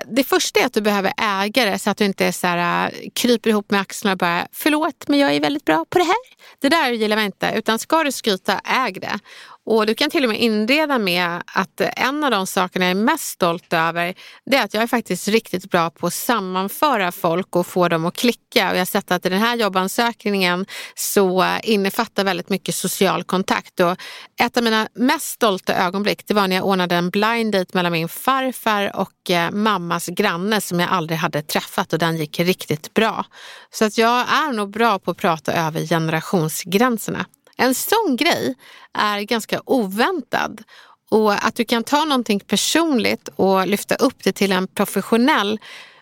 Det 0.06 0.24
första 0.24 0.60
är 0.60 0.66
att 0.66 0.72
du 0.72 0.80
behöver 0.80 1.12
äga 1.16 1.64
det 1.64 1.78
så 1.78 1.90
att 1.90 1.96
du 1.96 2.04
inte 2.04 2.26
är 2.26 2.32
så 2.32 2.46
här, 2.46 2.90
äh, 2.92 3.10
kryper 3.14 3.50
ihop 3.50 3.70
med 3.70 3.80
axlarna 3.80 4.12
och 4.12 4.18
bara 4.18 4.46
förlåt 4.52 5.08
men 5.08 5.18
jag 5.18 5.34
är 5.34 5.40
väldigt 5.40 5.64
bra 5.64 5.84
på 5.90 5.98
det 5.98 6.04
här. 6.04 6.16
Det 6.58 6.68
där 6.68 6.90
gillar 6.92 7.16
jag 7.16 7.26
inte 7.26 7.52
utan 7.56 7.78
ska 7.78 8.04
du 8.04 8.12
skryta, 8.12 8.58
äg 8.58 8.92
det. 8.92 9.18
Och 9.64 9.86
du 9.86 9.94
kan 9.94 10.10
till 10.10 10.24
och 10.24 10.28
med 10.30 10.40
inreda 10.40 10.98
med 10.98 11.42
att 11.46 11.80
en 11.80 12.24
av 12.24 12.30
de 12.30 12.46
sakerna 12.46 12.84
jag 12.84 12.90
är 12.90 13.02
mest 13.02 13.24
stolt 13.24 13.72
över 13.72 14.14
det 14.44 14.56
är 14.56 14.64
att 14.64 14.74
jag 14.74 14.82
är 14.82 14.86
faktiskt 14.86 15.28
riktigt 15.28 15.70
bra 15.70 15.90
på 15.90 16.06
att 16.06 16.14
sammanföra 16.14 17.12
folk 17.12 17.56
och 17.56 17.66
få 17.66 17.88
dem 17.88 18.06
att 18.06 18.16
klicka. 18.16 18.68
Och 18.70 18.74
jag 18.74 18.80
har 18.80 18.84
sett 18.84 19.10
att 19.10 19.26
i 19.26 19.28
den 19.28 19.40
här 19.40 19.56
jobbansökningen 19.56 20.66
så 20.94 21.46
innefattar 21.62 22.24
väldigt 22.24 22.48
mycket 22.48 22.74
social 22.74 23.24
kontakt. 23.24 23.80
Och 23.80 23.96
ett 24.40 24.56
av 24.56 24.62
mina 24.62 24.88
mest 24.94 25.26
stolta 25.26 25.74
ögonblick 25.74 26.26
det 26.26 26.34
var 26.34 26.48
när 26.48 26.56
jag 26.56 26.66
ordnade 26.66 26.94
en 26.94 27.10
blind 27.10 27.52
date 27.52 27.70
mellan 27.72 27.92
min 27.92 28.08
farfar 28.08 28.96
och 28.96 29.30
eh, 29.30 29.50
mammas 29.50 30.06
granne 30.06 30.60
som 30.60 30.80
jag 30.80 30.90
aldrig 30.90 31.18
hade 31.18 31.42
träffat 31.42 31.92
och 31.92 31.98
den 31.98 32.16
gick 32.16 32.40
riktigt 32.40 32.94
bra. 32.94 33.24
Så 33.70 33.84
att 33.84 33.98
jag 33.98 34.20
är 34.20 34.52
nog 34.52 34.70
bra 34.70 34.98
på 34.98 35.10
att 35.10 35.16
prata 35.16 35.52
över 35.52 35.80
generationsgränserna. 35.80 37.26
En 37.56 37.74
sån 37.74 38.16
grej 38.16 38.54
är 38.98 39.20
ganska 39.20 39.60
oväntad 39.64 40.62
och 41.10 41.46
att 41.46 41.54
du 41.54 41.64
kan 41.64 41.84
ta 41.84 42.04
någonting 42.04 42.40
personligt 42.40 43.28
och 43.36 43.66
lyfta 43.66 43.94
upp 43.94 44.24
det 44.24 44.32
till 44.32 44.52
en 44.52 44.66
professionell 44.66 45.60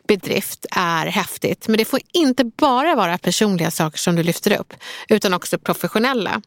bedrift 0.08 0.66
är 0.70 1.06
häftigt. 1.06 1.68
Men 1.68 1.78
det 1.78 1.84
får 1.84 2.00
inte 2.12 2.44
bara 2.44 2.94
vara 2.94 3.18
personliga 3.18 3.70
saker 3.70 3.98
som 3.98 4.16
du 4.16 4.22
lyfter 4.22 4.60
upp, 4.60 4.72
utan 5.08 5.34
också 5.34 5.58
professionella. 5.58 6.42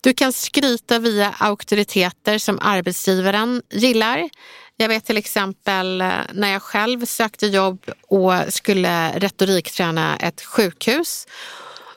Du 0.00 0.12
kan 0.12 0.32
skryta 0.32 0.98
via 0.98 1.34
auktoriteter 1.38 2.38
som 2.38 2.58
arbetsgivaren 2.62 3.62
gillar. 3.70 4.28
Jag 4.76 4.88
vet 4.88 5.04
till 5.04 5.16
exempel 5.16 6.00
eh, 6.00 6.12
när 6.32 6.52
jag 6.52 6.62
själv 6.62 7.04
sökte 7.04 7.46
jobb 7.46 7.90
och 8.08 8.32
skulle 8.48 9.18
retorikträna 9.18 10.16
ett 10.16 10.42
sjukhus 10.42 11.26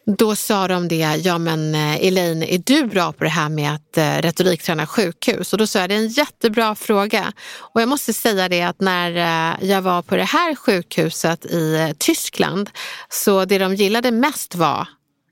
då 0.05 0.35
sa 0.35 0.67
de 0.67 0.87
det, 0.87 1.21
ja 1.23 1.37
men 1.37 1.75
eh, 1.75 2.05
Elaine, 2.07 2.43
är 2.43 2.57
du 2.57 2.85
bra 2.85 3.13
på 3.13 3.23
det 3.23 3.29
här 3.29 3.49
med 3.49 3.73
att 3.73 3.97
eh, 3.97 4.21
retorikträna 4.21 4.87
sjukhus? 4.87 5.53
Och 5.53 5.59
då 5.59 5.67
sa 5.67 5.79
jag, 5.79 5.89
det 5.89 5.95
är 5.95 5.99
en 5.99 6.07
jättebra 6.07 6.75
fråga. 6.75 7.33
Och 7.73 7.81
jag 7.81 7.89
måste 7.89 8.13
säga 8.13 8.49
det 8.49 8.61
att 8.61 8.81
när 8.81 9.15
eh, 9.15 9.69
jag 9.69 9.81
var 9.81 10.01
på 10.01 10.15
det 10.15 10.23
här 10.23 10.55
sjukhuset 10.55 11.45
i 11.45 11.93
Tyskland, 11.97 12.69
så 13.09 13.45
det 13.45 13.57
de 13.57 13.75
gillade 13.75 14.11
mest 14.11 14.55
var 14.55 14.87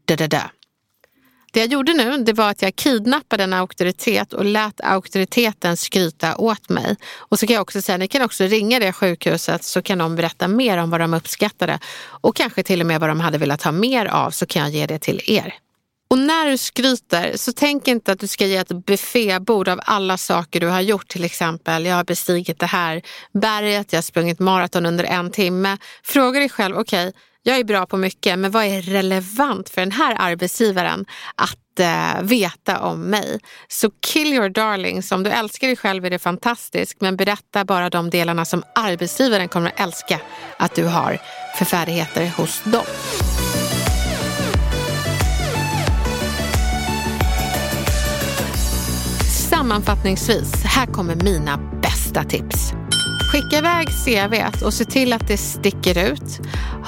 da 0.05 0.15
da 0.15 0.27
da. 0.27 0.51
Det 1.51 1.59
jag 1.59 1.69
gjorde 1.69 1.93
nu 1.93 2.17
det 2.17 2.33
var 2.33 2.49
att 2.49 2.61
jag 2.61 2.75
kidnappade 2.75 3.43
en 3.43 3.53
auktoritet 3.53 4.33
och 4.33 4.45
lät 4.45 4.81
auktoriteten 4.81 5.77
skryta 5.77 6.37
åt 6.37 6.69
mig. 6.69 6.95
Och 7.17 7.39
så 7.39 7.47
kan 7.47 7.53
jag 7.53 7.61
också 7.61 7.81
säga, 7.81 7.97
ni 7.97 8.07
kan 8.07 8.21
också 8.21 8.43
ringa 8.43 8.79
det 8.79 8.93
sjukhuset 8.93 9.63
så 9.63 9.81
kan 9.81 9.97
de 9.97 10.15
berätta 10.15 10.47
mer 10.47 10.77
om 10.77 10.89
vad 10.89 10.99
de 10.99 11.13
uppskattade 11.13 11.79
och 12.21 12.35
kanske 12.35 12.63
till 12.63 12.81
och 12.81 12.87
med 12.87 12.99
vad 12.99 13.09
de 13.09 13.19
hade 13.19 13.37
velat 13.37 13.63
ha 13.63 13.71
mer 13.71 14.05
av 14.05 14.31
så 14.31 14.45
kan 14.45 14.61
jag 14.61 14.71
ge 14.71 14.85
det 14.85 14.99
till 14.99 15.21
er. 15.27 15.53
Och 16.09 16.17
när 16.17 16.51
du 16.51 16.57
skryter 16.57 17.37
så 17.37 17.51
tänk 17.51 17.87
inte 17.87 18.11
att 18.11 18.19
du 18.19 18.27
ska 18.27 18.45
ge 18.45 18.57
ett 18.57 18.85
buffébord 18.85 19.67
av 19.67 19.79
alla 19.83 20.17
saker 20.17 20.59
du 20.59 20.67
har 20.67 20.81
gjort. 20.81 21.07
Till 21.07 21.23
exempel, 21.23 21.85
jag 21.85 21.95
har 21.95 22.03
bestigit 22.03 22.59
det 22.59 22.65
här 22.65 23.01
berget, 23.33 23.93
jag 23.93 23.97
har 23.97 24.03
sprungit 24.03 24.39
maraton 24.39 24.85
under 24.85 25.03
en 25.03 25.31
timme. 25.31 25.77
Fråga 26.03 26.39
dig 26.39 26.49
själv, 26.49 26.77
okej, 26.77 27.07
okay, 27.07 27.21
jag 27.47 27.59
är 27.59 27.63
bra 27.63 27.85
på 27.85 27.97
mycket, 27.97 28.39
men 28.39 28.51
vad 28.51 28.63
är 28.63 28.81
relevant 28.81 29.69
för 29.69 29.81
den 29.81 29.91
här 29.91 30.15
arbetsgivaren 30.19 31.05
att 31.35 31.79
eh, 31.79 32.21
veta 32.21 32.79
om 32.79 33.01
mig? 33.01 33.39
Så 33.67 33.91
kill 34.05 34.33
your 34.33 34.49
darlings. 34.49 35.11
Om 35.11 35.23
du 35.23 35.29
älskar 35.29 35.67
dig 35.67 35.75
själv 35.75 36.05
är 36.05 36.09
det 36.09 36.19
fantastiskt, 36.19 37.01
men 37.01 37.15
berätta 37.17 37.65
bara 37.65 37.89
de 37.89 38.09
delarna 38.09 38.45
som 38.45 38.63
arbetsgivaren 38.75 39.47
kommer 39.47 39.67
att 39.69 39.79
älska 39.79 40.19
att 40.57 40.75
du 40.75 40.85
har 40.85 41.17
för 41.57 41.65
färdigheter 41.65 42.31
hos 42.37 42.63
dem. 42.63 42.85
Sammanfattningsvis, 49.49 50.63
här 50.63 50.85
kommer 50.85 51.15
mina 51.15 51.57
bästa 51.81 52.23
tips. 52.23 52.73
Skicka 53.31 53.57
iväg 53.57 53.87
CV 53.87 54.65
och 54.65 54.73
se 54.73 54.85
till 54.85 55.13
att 55.13 55.27
det 55.27 55.37
sticker 55.37 56.11
ut. 56.11 56.39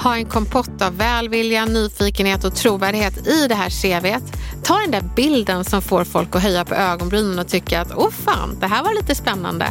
Ha 0.02 0.16
en 0.16 0.26
kompott 0.26 0.82
av 0.82 0.96
välvilja, 0.96 1.64
nyfikenhet 1.64 2.44
och 2.44 2.54
trovärdighet 2.54 3.26
i 3.26 3.46
det 3.48 3.54
här 3.54 3.70
CVet. 3.70 4.22
Ta 4.64 4.78
den 4.78 4.90
där 4.90 5.02
bilden 5.16 5.64
som 5.64 5.82
får 5.82 6.04
folk 6.04 6.36
att 6.36 6.42
höja 6.42 6.64
på 6.64 6.74
ögonbrynen 6.74 7.38
och 7.38 7.48
tycka 7.48 7.80
att 7.80 7.92
åh 7.96 8.10
fan, 8.10 8.58
det 8.60 8.66
här 8.66 8.84
var 8.84 8.94
lite 8.94 9.14
spännande. 9.14 9.66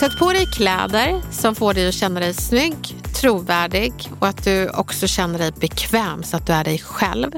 Sätt 0.00 0.18
på 0.18 0.32
dig 0.32 0.46
kläder 0.46 1.22
som 1.30 1.54
får 1.54 1.74
dig 1.74 1.88
att 1.88 1.94
känna 1.94 2.20
dig 2.20 2.34
snygg, 2.34 2.96
trovärdig 3.20 3.92
och 4.20 4.28
att 4.28 4.44
du 4.44 4.68
också 4.68 5.06
känner 5.06 5.38
dig 5.38 5.52
bekväm 5.60 6.22
så 6.22 6.36
att 6.36 6.46
du 6.46 6.52
är 6.52 6.64
dig 6.64 6.78
själv. 6.78 7.30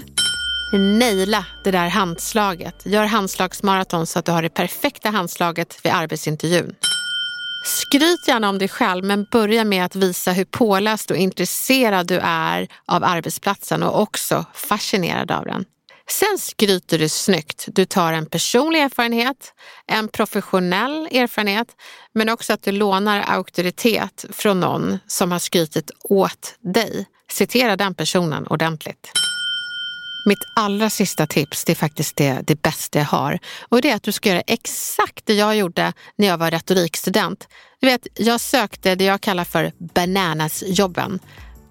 Naila 0.72 1.44
det 1.64 1.70
där 1.70 1.88
handslaget. 1.88 2.82
Gör 2.84 3.04
handslagsmaraton 3.04 4.06
så 4.06 4.18
att 4.18 4.24
du 4.24 4.32
har 4.32 4.42
det 4.42 4.48
perfekta 4.48 5.10
handslaget 5.10 5.78
vid 5.82 5.92
arbetsintervjun. 5.92 6.74
Skryt 7.64 8.28
gärna 8.28 8.48
om 8.48 8.58
dig 8.58 8.68
själv 8.68 9.04
men 9.04 9.24
börja 9.24 9.64
med 9.64 9.84
att 9.84 9.96
visa 9.96 10.32
hur 10.32 10.44
påläst 10.44 11.10
och 11.10 11.16
intresserad 11.16 12.06
du 12.06 12.18
är 12.22 12.68
av 12.86 13.04
arbetsplatsen 13.04 13.82
och 13.82 14.02
också 14.02 14.44
fascinerad 14.54 15.30
av 15.30 15.44
den. 15.44 15.64
Sen 16.08 16.38
skryter 16.38 16.98
du 16.98 17.08
snyggt. 17.08 17.68
Du 17.68 17.84
tar 17.84 18.12
en 18.12 18.26
personlig 18.26 18.82
erfarenhet, 18.82 19.54
en 19.86 20.08
professionell 20.08 21.08
erfarenhet 21.10 21.68
men 22.14 22.28
också 22.28 22.52
att 22.52 22.62
du 22.62 22.72
lånar 22.72 23.20
auktoritet 23.20 24.24
från 24.30 24.60
någon 24.60 24.98
som 25.06 25.32
har 25.32 25.38
skrytit 25.38 25.90
åt 26.04 26.54
dig. 26.74 27.06
Citera 27.30 27.76
den 27.76 27.94
personen 27.94 28.46
ordentligt. 28.46 29.12
Mitt 30.24 30.44
allra 30.56 30.90
sista 30.90 31.26
tips, 31.26 31.64
det 31.64 31.72
är 31.72 31.76
faktiskt 31.76 32.16
det, 32.16 32.40
det 32.46 32.62
bästa 32.62 32.98
jag 32.98 33.06
har. 33.06 33.38
Och 33.68 33.82
det 33.82 33.90
är 33.90 33.96
att 33.96 34.02
du 34.02 34.12
ska 34.12 34.28
göra 34.28 34.40
exakt 34.40 35.26
det 35.26 35.34
jag 35.34 35.56
gjorde 35.56 35.92
när 36.16 36.26
jag 36.26 36.38
var 36.38 36.50
retorikstudent. 36.50 37.48
Du 37.80 37.86
vet, 37.86 38.06
jag 38.14 38.40
sökte 38.40 38.94
det 38.94 39.04
jag 39.04 39.20
kallar 39.20 39.44
för 39.44 39.72
bananasjobben. 39.94 41.18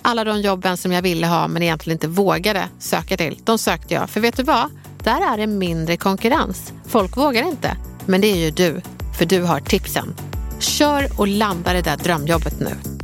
Alla 0.01 0.23
de 0.23 0.41
jobben 0.41 0.77
som 0.77 0.91
jag 0.91 1.01
ville 1.01 1.27
ha 1.27 1.47
men 1.47 1.63
egentligen 1.63 1.95
inte 1.95 2.07
vågade 2.07 2.67
söka 2.79 3.17
till, 3.17 3.37
de 3.43 3.57
sökte 3.57 3.93
jag. 3.93 4.09
För 4.09 4.19
vet 4.19 4.37
du 4.37 4.43
vad? 4.43 4.71
Där 5.03 5.33
är 5.33 5.37
det 5.37 5.47
mindre 5.47 5.97
konkurrens. 5.97 6.73
Folk 6.87 7.17
vågar 7.17 7.43
inte. 7.43 7.77
Men 8.05 8.21
det 8.21 8.27
är 8.27 8.37
ju 8.37 8.51
du, 8.51 8.81
för 9.17 9.25
du 9.25 9.41
har 9.41 9.59
tipsen. 9.59 10.15
Kör 10.59 11.19
och 11.19 11.27
landa 11.27 11.73
det 11.73 11.81
där 11.81 11.97
drömjobbet 11.97 12.59
nu. 12.59 12.98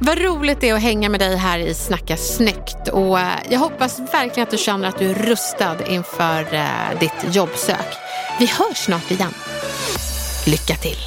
Vad 0.00 0.18
roligt 0.18 0.60
det 0.60 0.68
är 0.68 0.74
att 0.74 0.82
hänga 0.82 1.08
med 1.08 1.20
dig 1.20 1.36
här 1.36 1.58
i 1.58 1.74
Snacka 1.74 2.16
snyggt. 2.16 2.88
Och 2.92 3.20
eh, 3.20 3.38
jag 3.50 3.58
hoppas 3.58 3.98
verkligen 3.98 4.42
att 4.46 4.50
du 4.50 4.58
känner 4.58 4.88
att 4.88 4.98
du 4.98 5.10
är 5.10 5.14
rustad 5.14 5.86
inför 5.86 6.54
eh, 6.54 6.98
ditt 7.00 7.34
jobbsök. 7.34 7.86
Vi 8.38 8.46
hörs 8.46 8.76
snart 8.76 9.10
igen. 9.10 9.32
Lycka 10.46 10.74
till! 10.74 10.98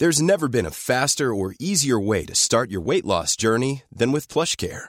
There's 0.00 0.22
never 0.22 0.48
been 0.48 0.66
a 0.66 0.70
faster 0.70 1.32
or 1.32 1.54
easier 1.58 1.98
way 2.06 2.26
to 2.26 2.34
start 2.34 2.70
your 2.70 2.86
weight 2.86 3.04
loss 3.04 3.36
journey 3.42 3.82
than 3.98 4.12
with 4.12 4.32
plush 4.32 4.56
care. 4.56 4.88